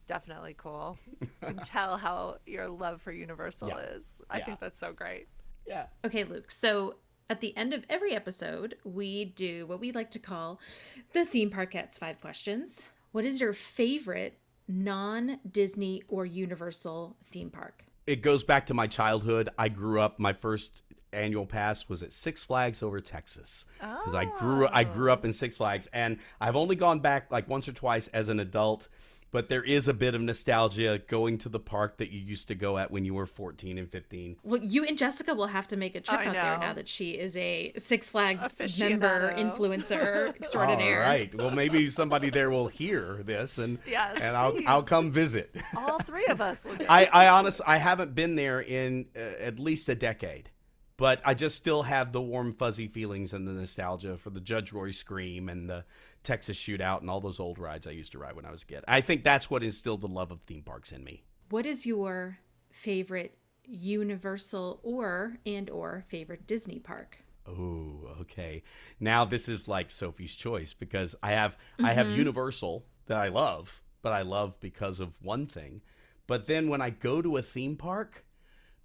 [0.07, 0.97] Definitely cool.
[1.21, 3.77] You can tell how your love for Universal Yeah.
[3.95, 4.21] is.
[4.29, 4.45] I Yeah.
[4.45, 5.27] think that's so great.
[5.65, 6.51] yeah Okay, Luke.
[6.51, 6.97] So
[7.29, 10.59] at the end of every episode, we do what we like to call
[11.13, 12.89] the Theme Parkettes Five Questions.
[13.13, 14.37] What is your favorite
[14.67, 17.85] non Disney or Universal theme park?
[18.11, 19.49] It goes back to my childhood.
[19.57, 20.19] I grew up.
[20.19, 20.83] My first
[21.13, 25.33] annual pass was at Six Flags over Texas because I grew I grew up in
[25.33, 28.89] Six Flags, and I've only gone back like once or twice as an adult.
[29.31, 32.55] But there is a bit of nostalgia going to the park that you used to
[32.55, 34.35] go at when you were 14 and 15.
[34.43, 36.89] Well, you and Jessica will have to make a trip I out there now that
[36.89, 38.89] she is a Six Flags Aficionado.
[38.89, 41.01] member, influencer extraordinaire.
[41.01, 41.33] All right.
[41.33, 44.65] Well, maybe somebody there will hear this, and Yes, and I'll please.
[44.67, 45.55] I'll come visit.
[45.77, 46.75] All three of us will.
[46.89, 50.49] I, I honestly I haven't been there in uh, at least a decade,
[50.97, 54.73] but I just still have the warm fuzzy feelings and the nostalgia for the Judge
[54.73, 55.85] Roy Scream and the
[56.23, 58.65] Texas Shootout and all those old rides I used to ride when I was a
[58.65, 58.83] kid.
[58.87, 61.23] I think that's what instilled the love of theme parks in me.
[61.49, 62.37] What is your
[62.71, 67.17] favorite Universal or and or favorite Disney park?
[67.47, 68.63] Oh, okay.
[68.99, 73.81] Now this is like Sophie's choice because I have I have Universal that I love,
[74.01, 75.81] but I love because of one thing.
[76.27, 78.25] But then when I go to a theme park,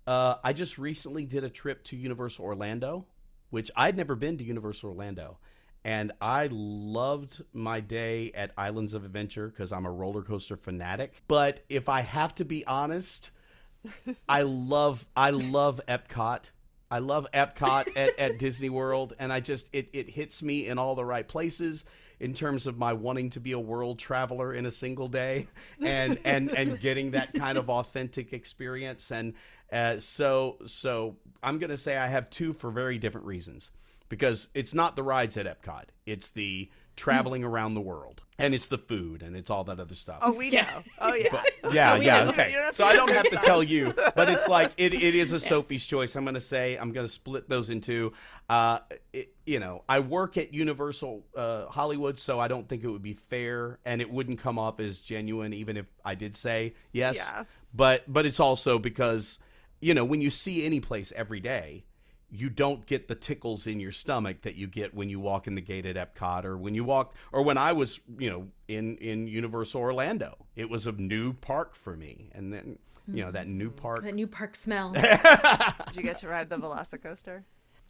[0.06, 3.06] uh, I just recently did a trip to Universal Orlando,
[3.50, 5.38] which I'd never been to Universal Orlando,
[5.86, 11.22] And I loved my day at Islands of Adventure because I'm a roller coaster fanatic.
[11.28, 13.30] But if I have to be honest,
[14.28, 16.50] I love I love Epcot.
[16.90, 20.76] I love Epcot at, at Disney World, and I just it it hits me in
[20.76, 21.84] all the right places
[22.18, 25.46] in terms of my wanting to be a world traveler in a single day,
[25.80, 29.12] and and and getting that kind of authentic experience.
[29.12, 29.34] And
[29.72, 31.14] uh, so so
[31.44, 33.70] I'm gonna say I have two for very different reasons
[34.08, 38.68] because it's not the rides at Epcot; it's the traveling around the world, and it's
[38.68, 40.18] the food, and it's all that other stuff.
[40.22, 40.82] Oh, we know.
[40.98, 41.42] Oh, yeah.
[41.72, 42.30] Yeah, We yeah, know.
[42.30, 42.48] okay.
[42.50, 45.14] You don't have So I don't have to tell you, but it's like it, it
[45.14, 46.14] is a Sophie's choice.
[46.14, 48.12] I'm going to say I'm going to split those into.
[48.48, 48.78] Uh,
[49.12, 53.02] it, you know, I work at Universal uh, Hollywood, so I don't think it would
[53.02, 57.16] be fair, and it wouldn't come off as genuine, even if I did say yes.
[57.16, 57.44] Yeah.
[57.74, 59.38] But but it's also because
[59.80, 61.84] you know when you see any place every day.
[62.28, 65.54] You don't get the tickles in your stomach that you get when you walk in
[65.54, 68.96] the gate at Epcot, or when you walk, or when I was, you know, in
[68.98, 70.46] in Universal Orlando.
[70.56, 72.78] It was a new park for me, and then
[73.12, 73.76] you know that new mm.
[73.76, 74.02] park.
[74.02, 74.92] That new park smell.
[74.92, 77.44] Did you get to ride the Velocicoaster?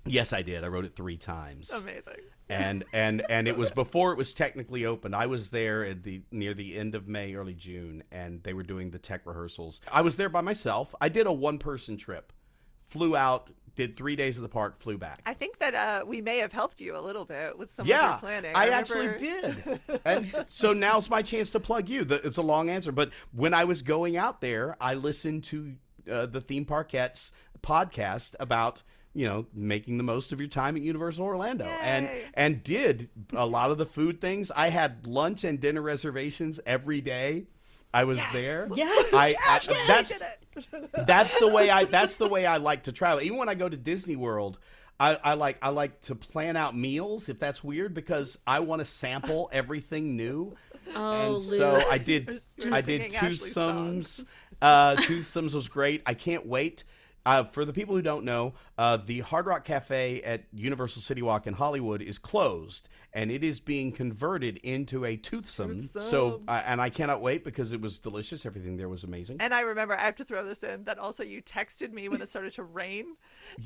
[0.06, 0.64] Yes, I did.
[0.64, 2.14] I rode it three times, Amazing.
[2.48, 5.14] and and and it was before it was technically open.
[5.14, 8.62] I was there at the near the end of May, early June, and they were
[8.62, 9.80] doing the tech rehearsals.
[9.90, 10.94] I was there by myself.
[11.00, 12.32] I did a one person trip,
[12.84, 15.20] flew out, did three days of the park, flew back.
[15.24, 17.88] I think that uh, we may have helped you a little bit with some of
[17.88, 18.56] yeah, your planning.
[18.56, 19.80] I, remember- actually did.
[20.04, 22.04] and so now's my chance to plug you.
[22.04, 25.74] The, it's a long answer, but when I was going out there, I listened to
[26.10, 27.30] uh, the Theme Parkettes
[27.62, 28.82] podcast about
[29.14, 32.24] you know making the most of your time at Universal Orlando, and Yay.
[32.34, 34.50] and did a lot of the food things.
[34.50, 37.46] I had lunch and dinner reservations every day.
[37.92, 38.68] I was there.
[38.74, 39.14] Yes.
[39.14, 40.45] I, I I that's did it.
[41.06, 43.22] That's the way I that's the way I like to travel.
[43.22, 44.58] Even when I go to Disney World,
[44.98, 48.80] I, I like I like to plan out meals if that's weird because I want
[48.80, 50.56] to sample everything new.
[50.94, 52.40] Oh, and so I did
[52.70, 54.24] I did Toothsomes.
[54.62, 56.02] Uh, Toothsomes was great.
[56.06, 56.84] I can't wait.
[57.26, 61.22] Uh, for the people who don't know, uh, the Hard Rock Cafe at Universal City
[61.22, 65.82] Walk in Hollywood is closed, and it is being converted into a Toothsome.
[65.82, 68.44] So, uh, and I cannot wait because it was delicious.
[68.44, 69.38] Everything there was amazing.
[69.40, 72.20] And I remember, I have to throw this in, that also you texted me when
[72.20, 73.16] it started to rain.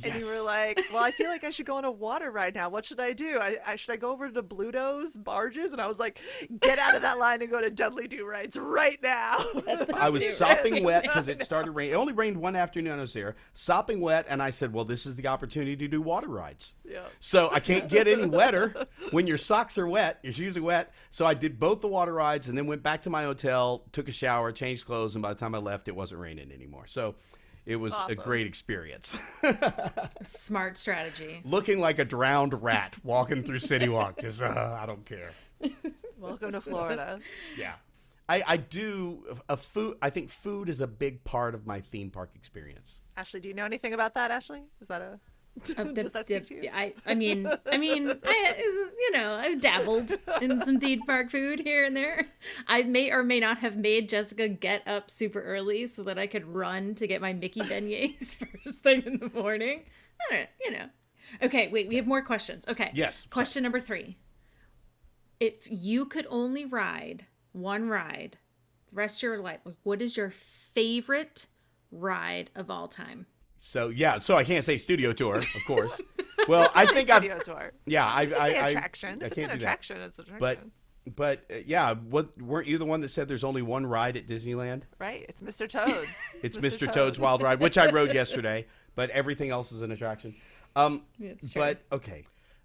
[0.04, 2.54] And you were like, well, I feel like I should go on a water ride
[2.54, 2.68] now.
[2.68, 3.38] What should I do?
[3.40, 5.72] I, I Should I go over to Bluto's barges?
[5.72, 6.20] And I was like,
[6.60, 9.38] get out of that line and go to Dudley Do Rights right now.
[9.94, 11.94] I was sopping wet because it started raining.
[11.94, 15.06] It only rained one afternoon I was there, sopping wet, and I said, "Well, this
[15.06, 17.04] is the opportunity to do water rides." Yeah.
[17.18, 20.92] So I can't get any wetter when your socks are wet, your shoes are wet.
[21.10, 24.08] So I did both the water rides, and then went back to my hotel, took
[24.08, 26.86] a shower, changed clothes, and by the time I left, it wasn't raining anymore.
[26.86, 27.16] So
[27.66, 29.18] it was a great experience.
[30.22, 31.40] Smart strategy.
[31.44, 35.30] Looking like a drowned rat walking through City Walk, just uh, I don't care.
[36.18, 37.20] Welcome to Florida.
[37.56, 37.74] Yeah.
[38.28, 39.96] I, I do a food.
[40.00, 43.00] I think food is a big part of my theme park experience.
[43.16, 44.62] Ashley, do you know anything about that, Ashley?
[44.80, 45.18] Is that a.
[45.76, 46.70] Uh, the- Does that speak the- to you?
[46.72, 48.54] I, I mean, I mean, I,
[48.98, 52.28] you know, I've dabbled in some theme park food here and there.
[52.66, 56.26] I may or may not have made Jessica get up super early so that I
[56.26, 59.82] could run to get my Mickey beignets first thing in the morning.
[60.30, 60.86] I don't know, you know.
[61.42, 62.66] Okay, wait, we have more questions.
[62.66, 62.90] Okay.
[62.94, 64.16] Yes, Question number three.
[65.40, 68.38] If you could only ride one ride
[68.90, 71.46] the rest of your life, what is your favorite
[71.90, 73.26] ride of all time?
[73.62, 76.00] So yeah, so I can't say studio tour, of course.
[76.48, 77.72] well, I think I've Studio tour.
[77.86, 79.08] yeah, I It's I, an I, attraction.
[79.10, 79.54] I if it's can't an do that.
[79.56, 80.70] attraction, it's an attraction.
[81.14, 84.26] but uh, yeah, what weren't you the one that said there's only one ride at
[84.26, 84.84] Disneyland?
[84.98, 85.26] right?
[85.28, 85.68] It's Mr.
[85.68, 86.08] Toad's.
[86.42, 86.90] It's Mr.
[86.90, 90.34] Toad's Wild Ride, which I rode yesterday, but everything else is an attraction.
[90.74, 91.60] Um, It's true.
[91.60, 92.24] but okay,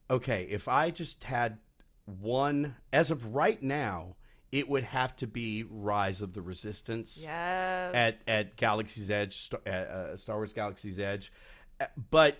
[0.09, 0.47] okay.
[0.49, 1.57] If I just had
[2.05, 4.15] one, as of right now,
[4.55, 7.93] it would have to be Rise of the Resistance Yes.
[7.93, 11.31] at at Galaxy's Edge, Star, uh, uh, Star Wars Galaxy's Edge.
[11.79, 12.37] Uh, But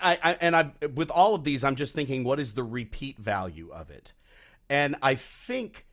[0.00, 3.18] I, I and I with all of these, I'm just thinking, what is the repeat
[3.18, 4.14] value of it?
[4.70, 5.86] And I think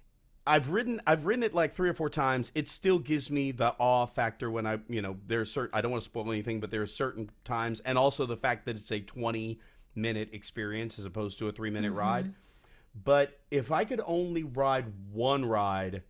[0.48, 2.52] I've written I've written it like three or four times.
[2.56, 5.92] It still gives me the awe factor when I you know there's certain I don't
[5.92, 8.92] want to spoil anything, but there are certain times, and also the fact that it's
[8.92, 9.60] a 20
[9.96, 12.34] minute experience as opposed to a three minute ride.
[12.96, 16.04] But if I could only ride one ride,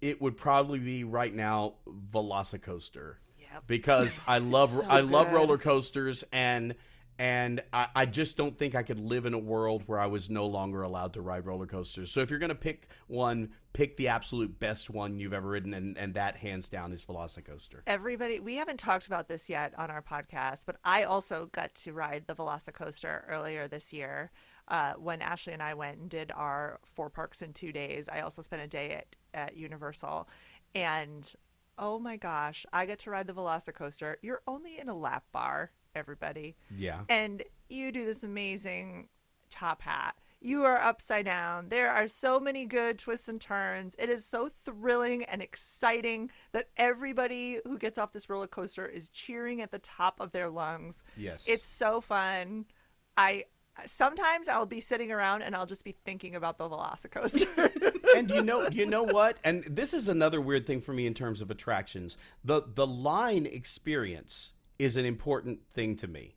[0.00, 3.16] it would probably be right now Velocicoaster.
[3.38, 3.64] Yep.
[3.66, 6.74] Because I love So I love roller coasters and
[7.18, 10.28] and I, I just don't think I could live in a world where I was
[10.28, 12.10] no longer allowed to ride roller coasters.
[12.10, 15.96] So if you're gonna pick one, pick the absolute best one you've ever ridden, and,
[15.96, 17.82] and that hands down is Velocicoaster.
[17.86, 21.92] Everybody, we haven't talked about this yet on our podcast, but I also got to
[21.92, 24.32] ride the Velocicoaster earlier this year.
[24.68, 28.08] Uh, when Ashley and I went and did our four parks in two days.
[28.08, 30.28] I also spent a day at, at Universal.
[30.74, 31.32] And
[31.78, 34.16] oh my gosh, I get to ride the Velocicoaster.
[34.22, 36.56] You're only in a lap bar, everybody.
[36.74, 37.00] Yeah.
[37.08, 39.08] And you do this amazing
[39.50, 40.16] top hat.
[40.40, 41.70] You are upside down.
[41.70, 43.96] There are so many good twists and turns.
[43.98, 49.08] It is so thrilling and exciting that everybody who gets off this roller coaster is
[49.08, 51.02] cheering at the top of their lungs.
[51.16, 51.46] Yes.
[51.48, 52.66] It's so fun.
[53.16, 53.44] I
[53.86, 57.72] sometimes I'll be sitting around and I'll just be thinking about the Velocicoaster.
[58.16, 59.38] and you know you know what?
[59.44, 62.16] And this is another weird thing for me in terms of attractions.
[62.44, 66.36] The the line experience is an important thing to me.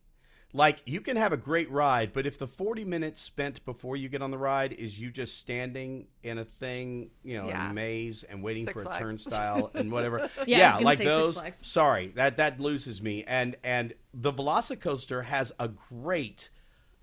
[0.54, 4.08] Like you can have a great ride but if the 40 minutes spent before you
[4.08, 7.70] get on the ride is you just standing in a thing you know Yeah.
[7.70, 10.30] a maze and waiting Six for a turnstile and whatever.
[10.46, 13.24] Yeah, I like those sorry that that loses me.
[13.26, 16.48] And and the velocicoaster has a great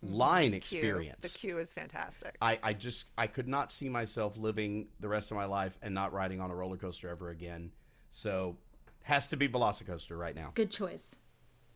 [0.05, 0.15] Mm-hmm.
[0.15, 0.57] line Queue.
[0.57, 2.35] experience The queue is fantastic.
[2.41, 5.93] I, I just I could not see myself living the rest of my life and
[5.93, 7.71] not riding on a roller coaster ever again.
[8.11, 8.57] So
[9.03, 10.51] has to be Velocicoaster right now.
[10.55, 11.15] Good choice.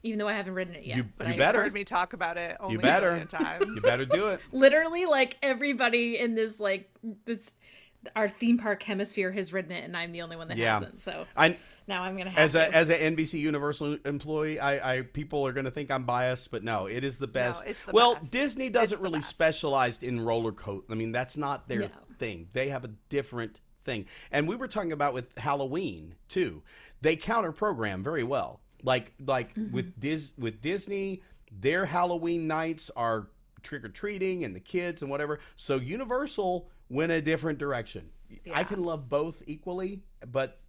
[0.01, 0.97] Even though I haven't ridden it yet.
[0.97, 1.61] You- but you I- She's better.
[1.61, 3.09] heard me talk about it only You a better.
[3.11, 3.65] million times.
[3.67, 4.39] You better do it.
[4.51, 6.89] literally like everybody in this like
[7.25, 7.51] this
[8.15, 10.75] our theme park hemisphere has ridden it and I'm the only one that Yeah.
[10.79, 11.01] hasn't.
[11.01, 12.59] So I now I'm gonna have as to.
[12.61, 16.49] a as an NBC Universal employee, I, I people are going to think I'm biased,
[16.51, 17.63] but no, it is the best.
[17.67, 18.31] it's the well, best.
[18.31, 20.85] Disney doesn't It's really specialize in roller coat.
[20.89, 21.87] I mean, that's not their No.
[22.17, 22.47] thing.
[22.53, 24.05] They have a different thing.
[24.31, 26.63] And we were talking about with Halloween too.
[27.01, 28.61] They counter program very well.
[28.81, 29.73] Like like Mm-hmm.
[29.75, 31.21] with Dis with Disney,
[31.51, 33.27] their Halloween nights are
[33.61, 35.39] trick or treating and the kids and whatever.
[35.57, 38.09] So Universal went a different direction.
[38.53, 40.59] I can love both equally, but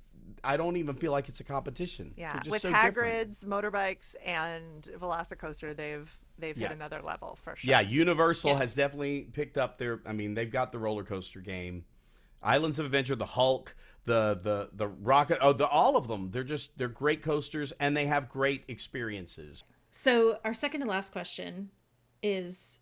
[0.45, 2.14] I don't even feel like it's a competition.
[2.16, 3.29] Yeah, They're just with so different.
[3.31, 6.68] Hagrid's, motorbikes, and Velocicoaster, they've they've Yeah.
[6.68, 7.68] hit another level for sure.
[7.68, 8.59] Yeah, Universal Yeah.
[8.59, 10.01] has definitely picked up their.
[10.07, 11.85] I mean, they've got the roller coaster game,
[12.43, 15.39] Islands of Adventure, the Hulk, the the the Rocket.
[15.43, 16.31] Oh, the all of them.
[16.31, 19.62] They're just they're great coasters, and they have great experiences.
[19.91, 21.71] so our second to last question
[22.23, 22.79] is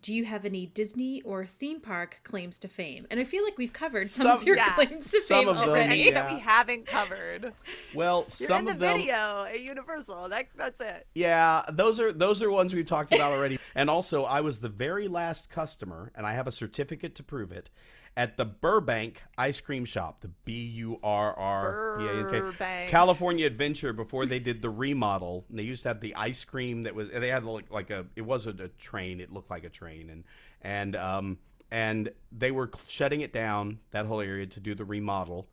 [0.00, 3.06] do you have any Disney or theme park claims to fame?
[3.10, 4.70] And I feel like we've covered some, Some- of your Yeah.
[4.74, 5.84] claims to Some fame of them, already.
[6.02, 7.52] Any that we haven't covered.
[7.94, 8.96] Well, You're some in the of them.
[8.98, 10.28] video at Universal.
[10.28, 11.06] That, that's it.
[11.14, 13.58] Yeah, those are those are ones we've talked about already.
[13.74, 17.50] and also, I was the very last customer, and I have a certificate to prove
[17.50, 17.70] it,
[18.18, 22.88] at the Burr-Bank Ice Cream Shop, the B U R R B A N K
[22.90, 23.92] California Adventure.
[23.92, 27.08] Before they did the remodel, and they used to have the ice cream that was.
[27.10, 28.06] They had like like a.
[28.16, 29.20] It wasn't a train.
[29.20, 30.24] It looked like a train, and
[30.60, 31.38] and um
[31.70, 35.48] and they were shutting it down that whole area to do the remodel.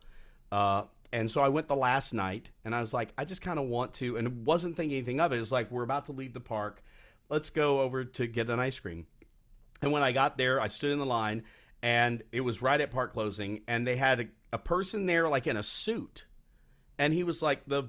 [0.50, 3.58] Uh, and so I went the last night, and I was like, I just kind
[3.58, 5.36] of want to, and wasn't thinking anything of it.
[5.36, 6.82] It was like we're about to leave the park,
[7.28, 9.06] let's go over to get an ice cream.
[9.82, 11.44] And when I got there, I stood in the line,
[11.86, 15.46] and it was right at park closing, and they had a, a person there like
[15.46, 16.26] in a suit,
[16.98, 17.84] and he was like the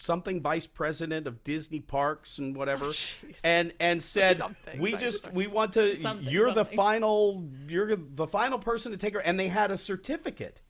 [0.00, 2.90] something vice president of Disney parks and whatever,
[3.44, 8.26] and and said, Something we just we want to, Something, you're the final, you're the
[8.26, 10.62] final person to take her, and they had a certificate.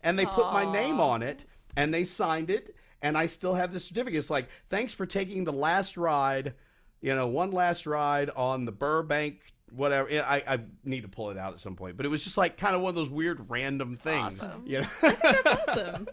[0.00, 1.44] And they put my name on it
[1.76, 2.72] and they signed it
[3.02, 4.16] and I still have the certificate.
[4.16, 6.54] It's like, thanks for taking the last ride,
[7.00, 9.40] you know, one last ride on the Burr-Bank,
[9.72, 10.08] whatever.
[10.10, 12.56] I, I need to pull it out at some point, but it was just like
[12.56, 14.40] kind of one of those weird random things.
[14.40, 14.64] Awesome.
[14.66, 14.88] You know?
[15.02, 16.08] That's awesome.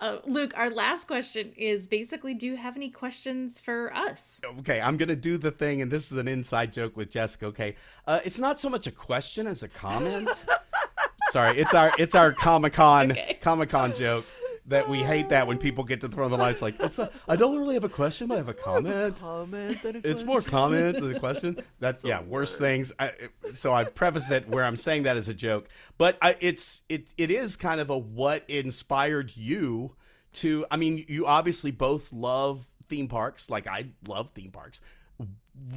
[0.00, 4.40] Uh, Luke, our last question is basically do you have any questions for us?
[4.58, 7.46] okay, I'm gonna do the thing, and this is an inside joke with Jessica.
[7.46, 7.76] Okay,
[8.08, 10.28] uh, it's not so much a question as a comment.
[11.30, 13.38] Sorry, it's our it's our Comic Con Okay.
[13.40, 14.26] Comic Con joke
[14.66, 17.36] that we hate that when people get to throw the lights like it's a, I
[17.36, 19.16] don't really have a question, but I have a comment.
[19.18, 21.62] Comment than a It's more comment than a question.
[21.80, 22.92] That's yeah, worst things.
[22.98, 23.12] I,
[23.54, 27.12] so I preface it where I'm saying that as a joke, but I, it's it
[27.16, 29.96] it is kind of a what inspired you
[30.34, 30.64] to.
[30.70, 34.80] I mean, you obviously both love theme parks, like I love theme parks,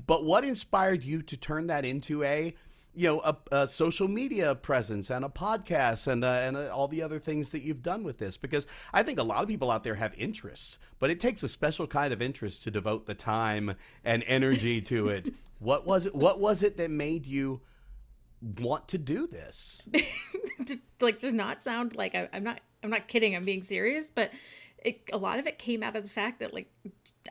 [0.05, 2.55] but what inspired you to turn that into a
[2.95, 6.87] you know a, a social media presence and a podcast and uh, and uh, all
[6.87, 9.69] the other things that you've done with this because I think a lot of people
[9.69, 13.13] out there have interests but it takes a special kind of interest to devote the
[13.13, 15.29] time and energy to it.
[15.59, 17.61] What was it what was it that made you
[18.59, 19.87] want to do this?
[20.67, 24.09] To, like to not sound like I, I'm not I'm not kidding I'm being serious
[24.09, 24.31] but
[24.83, 26.71] it, a lot of it came out of the fact that like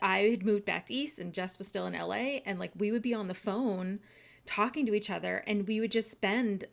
[0.02, 3.02] I had moved back east and Jess was still in LA and like we would
[3.02, 3.98] be on the phone
[4.46, 6.64] talking to each other and we would just spend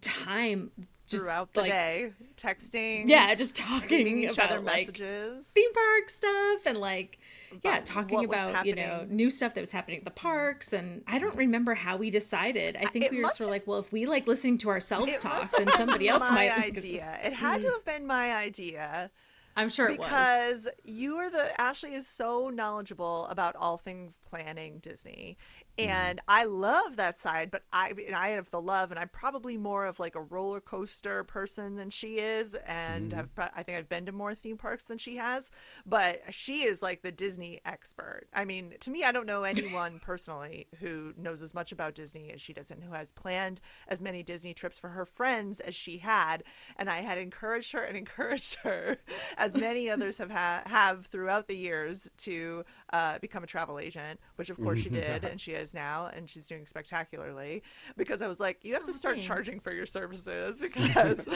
[0.00, 0.70] time
[1.06, 3.04] just throughout the like, day, texting.
[3.06, 5.48] yeah just talking each about other like messages.
[5.48, 7.18] theme park stuff and like
[7.64, 11.18] yeah, talking about you know new stuff that was happening at the parks, and I
[11.18, 11.38] don't mm.
[11.38, 12.76] remember how we decided.
[12.76, 15.18] I think it we were sort of like, well, if we like listening to ourselves
[15.20, 16.76] talk, then somebody else my might.
[16.76, 17.18] idea.
[17.24, 17.72] It had to hmm.
[17.72, 19.10] have been my idea
[19.56, 20.06] I'm sure it was.
[20.06, 25.38] because you are the Ashley is so knowledgeable about all things planning Disney.
[25.78, 25.90] Mm-hmm.
[25.90, 29.56] And I love that side, but I and I have the love, and I'm probably
[29.58, 33.20] more of like a roller coaster person than she is, and Mm-hmm.
[33.20, 35.50] I've I think I've been to more theme parks than she has,
[35.84, 38.26] but she is like the Disney expert.
[38.32, 42.30] I mean, to me, I don't know anyone personally who knows as much about Disney
[42.32, 45.74] as she does, and who has planned as many Disney trips for her friends as
[45.74, 46.42] she had.
[46.76, 48.98] And I had encouraged her and encouraged her,
[49.36, 54.20] as many others have ha- have throughout the years, to uh, become a travel agent,
[54.36, 57.62] which of course she did, and she is now, and she's doing spectacularly.
[57.96, 59.26] Because I was like, you have to start thanks.
[59.26, 61.28] charging for your services because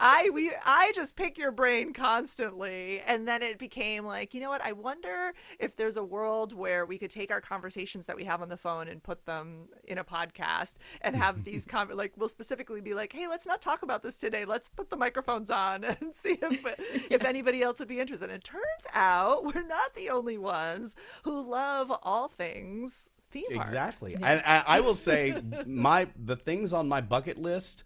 [0.00, 4.50] I we I just pick your brain constantly, and then it became like, you know
[4.50, 4.64] what?
[4.64, 8.42] I wonder if there's a world where we could take our conversations that we have
[8.42, 12.28] on the phone and put them in a podcast and have these con- like we'll
[12.28, 14.44] specifically be like, hey, let's not talk about this today.
[14.44, 18.30] Let's put the microphones on and see if if anybody else would be interested.
[18.30, 18.62] And it turns
[18.94, 20.91] out we're not the only ones
[21.24, 23.70] who love all things theme parks.
[23.70, 24.14] Exactly.
[24.14, 27.84] And I, I will say my the things on my bucket list,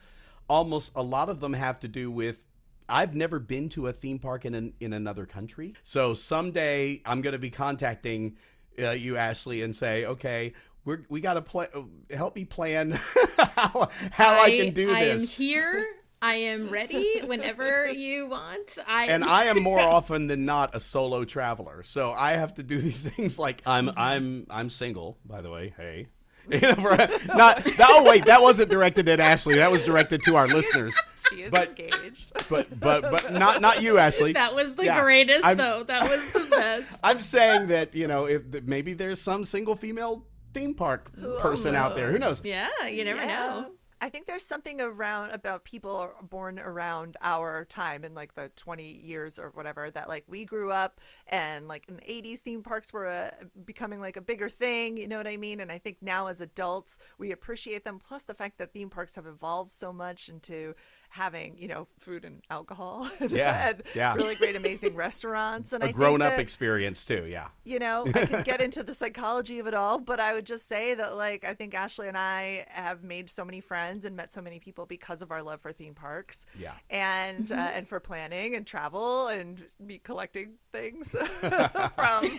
[0.48, 2.46] almost a lot of them have to do with
[2.88, 5.74] I've never been to a theme park in an, in another country.
[5.82, 8.36] So someday I'm going to be contacting
[8.80, 10.52] uh, you, Ashley, and say, okay.
[10.84, 11.66] We're, we got to play.
[12.10, 12.92] Help me plan
[13.38, 14.94] how, how I, can do this.
[14.94, 15.30] I am this.
[15.30, 15.84] here.
[16.26, 18.78] I am ready whenever you want.
[18.86, 21.82] I and I am more often than not a solo traveler.
[21.84, 25.74] So I have to do these things like I'm I'm I'm single, by the way.
[25.76, 26.08] Hey.
[26.48, 26.96] You know, for-
[27.34, 29.56] not oh wait, that wasn't directed at Ashley.
[29.56, 30.96] That was directed to our listeners.
[31.28, 32.32] She is But- engaged.
[32.48, 34.32] But but but not not you, Ashley.
[34.34, 35.82] that was the Yeah, greatest I'm- though.
[35.82, 37.00] That was the best.
[37.02, 40.24] I'm saying that you know if maybe there's some single female
[40.54, 41.10] theme park
[41.40, 42.12] person out there.
[42.12, 42.42] Who knows?
[42.44, 43.70] Yeah, you never know.
[43.98, 48.84] I think there's something around about people born around our time in like the 20
[48.84, 52.92] years or whatever that like we grew up and like in the 80s theme parks
[52.92, 53.30] were uh
[53.64, 55.60] becoming like a bigger thing, you know what I mean?
[55.60, 59.14] And I think now as adults we appreciate them plus the fact that theme parks
[59.14, 60.74] have evolved so much into
[61.10, 64.14] having, you know, food and alcohol Yeah, and yeah.
[64.14, 67.26] really great amazing restaurants and I A think grown up that- experience too.
[67.28, 67.48] Yeah.
[67.64, 70.68] you know, I could get into the psychology of it all, but I would just
[70.68, 74.32] say that, like, I think Ashley and I have made so many friends and met
[74.32, 76.46] so many people because of our love for theme parks.
[76.58, 76.72] Yeah.
[76.90, 82.38] And uh, and for planning and travel and me collecting things from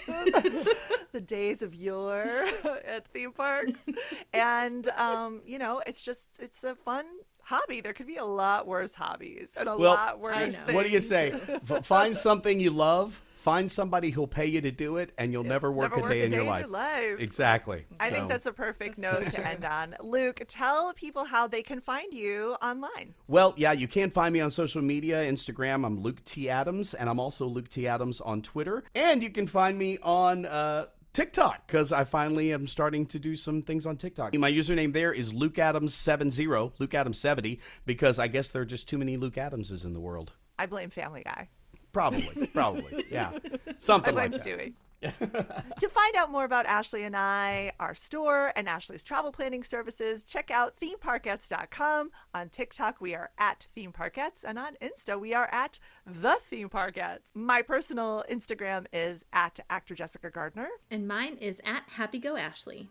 [1.11, 2.45] the days of yore
[2.85, 3.87] at theme parks.
[4.33, 7.05] And um, you know, it's just it's a fun
[7.47, 7.79] hobby.
[7.81, 10.73] There could be a lot worse hobbies and a Well, lot worse things.
[10.73, 11.31] What do you say?
[11.83, 13.21] Find something you love.
[13.37, 16.23] Find somebody who'll pay you to do it, and you'll never work Never a day
[16.25, 16.67] in your life.
[16.69, 17.17] life.
[17.19, 17.85] Exactly.
[17.97, 19.95] I think that's a perfect note to end on.
[20.01, 23.13] Luke, tell people how they can find you online.
[23.29, 26.49] Well, yeah, you can find me on social media Instagram, I'm Luke T.
[26.49, 27.87] Adams, and I'm also Luke T.
[27.87, 28.83] Adams on Twitter.
[28.93, 30.87] And you can find me on uh,
[31.17, 34.35] TikTok because I finally am starting to do some things on TikTok.
[34.35, 38.87] My username there is Luke Adams70, Luke Adams 70, because I guess there are just
[38.87, 40.33] too many Luke Adamses in the world.
[40.59, 41.49] I blame Family Guy.
[41.91, 43.31] Probably, probably, yeah.
[43.67, 44.47] I Something blame like that.
[44.47, 44.73] Stewie.
[45.01, 50.23] to find out more about Ashley and I, our store, and Ashley's travel planning services,
[50.23, 52.11] check out themeparkettes.com.
[52.33, 57.35] On TikTok, we are at themeparkettes, and on Insta, we are at the themeparkettes.
[57.35, 60.69] My personal Instagram is at actor Jessica Gardner.
[60.89, 62.89] And mine is at Happy Go Ashley.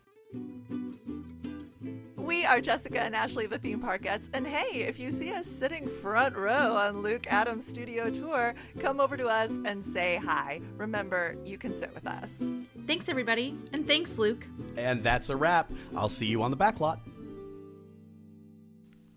[2.26, 4.28] We are Jessica and Ashley, the theme parkettes.
[4.32, 9.00] And hey, if you see us sitting front row on Luke Adams' studio tour, come
[9.00, 10.60] over to us and say hi.
[10.76, 12.42] Remember, you can sit with us.
[12.88, 14.44] Thanks everybody, and thanks Luke.
[14.76, 15.70] And that's a wrap.
[15.94, 16.98] I'll see you on the back lot.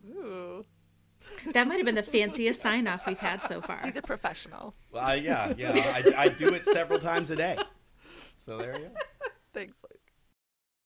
[0.07, 0.63] Ooh,
[1.53, 3.81] That might have been the fanciest sign off we've had so far.
[3.85, 4.75] he's a professional.
[4.93, 5.73] Uh, yeah, yeah.
[6.15, 7.57] I, I do it several times a day.
[8.37, 8.91] So there you go.
[9.53, 9.98] Thanks, Luke.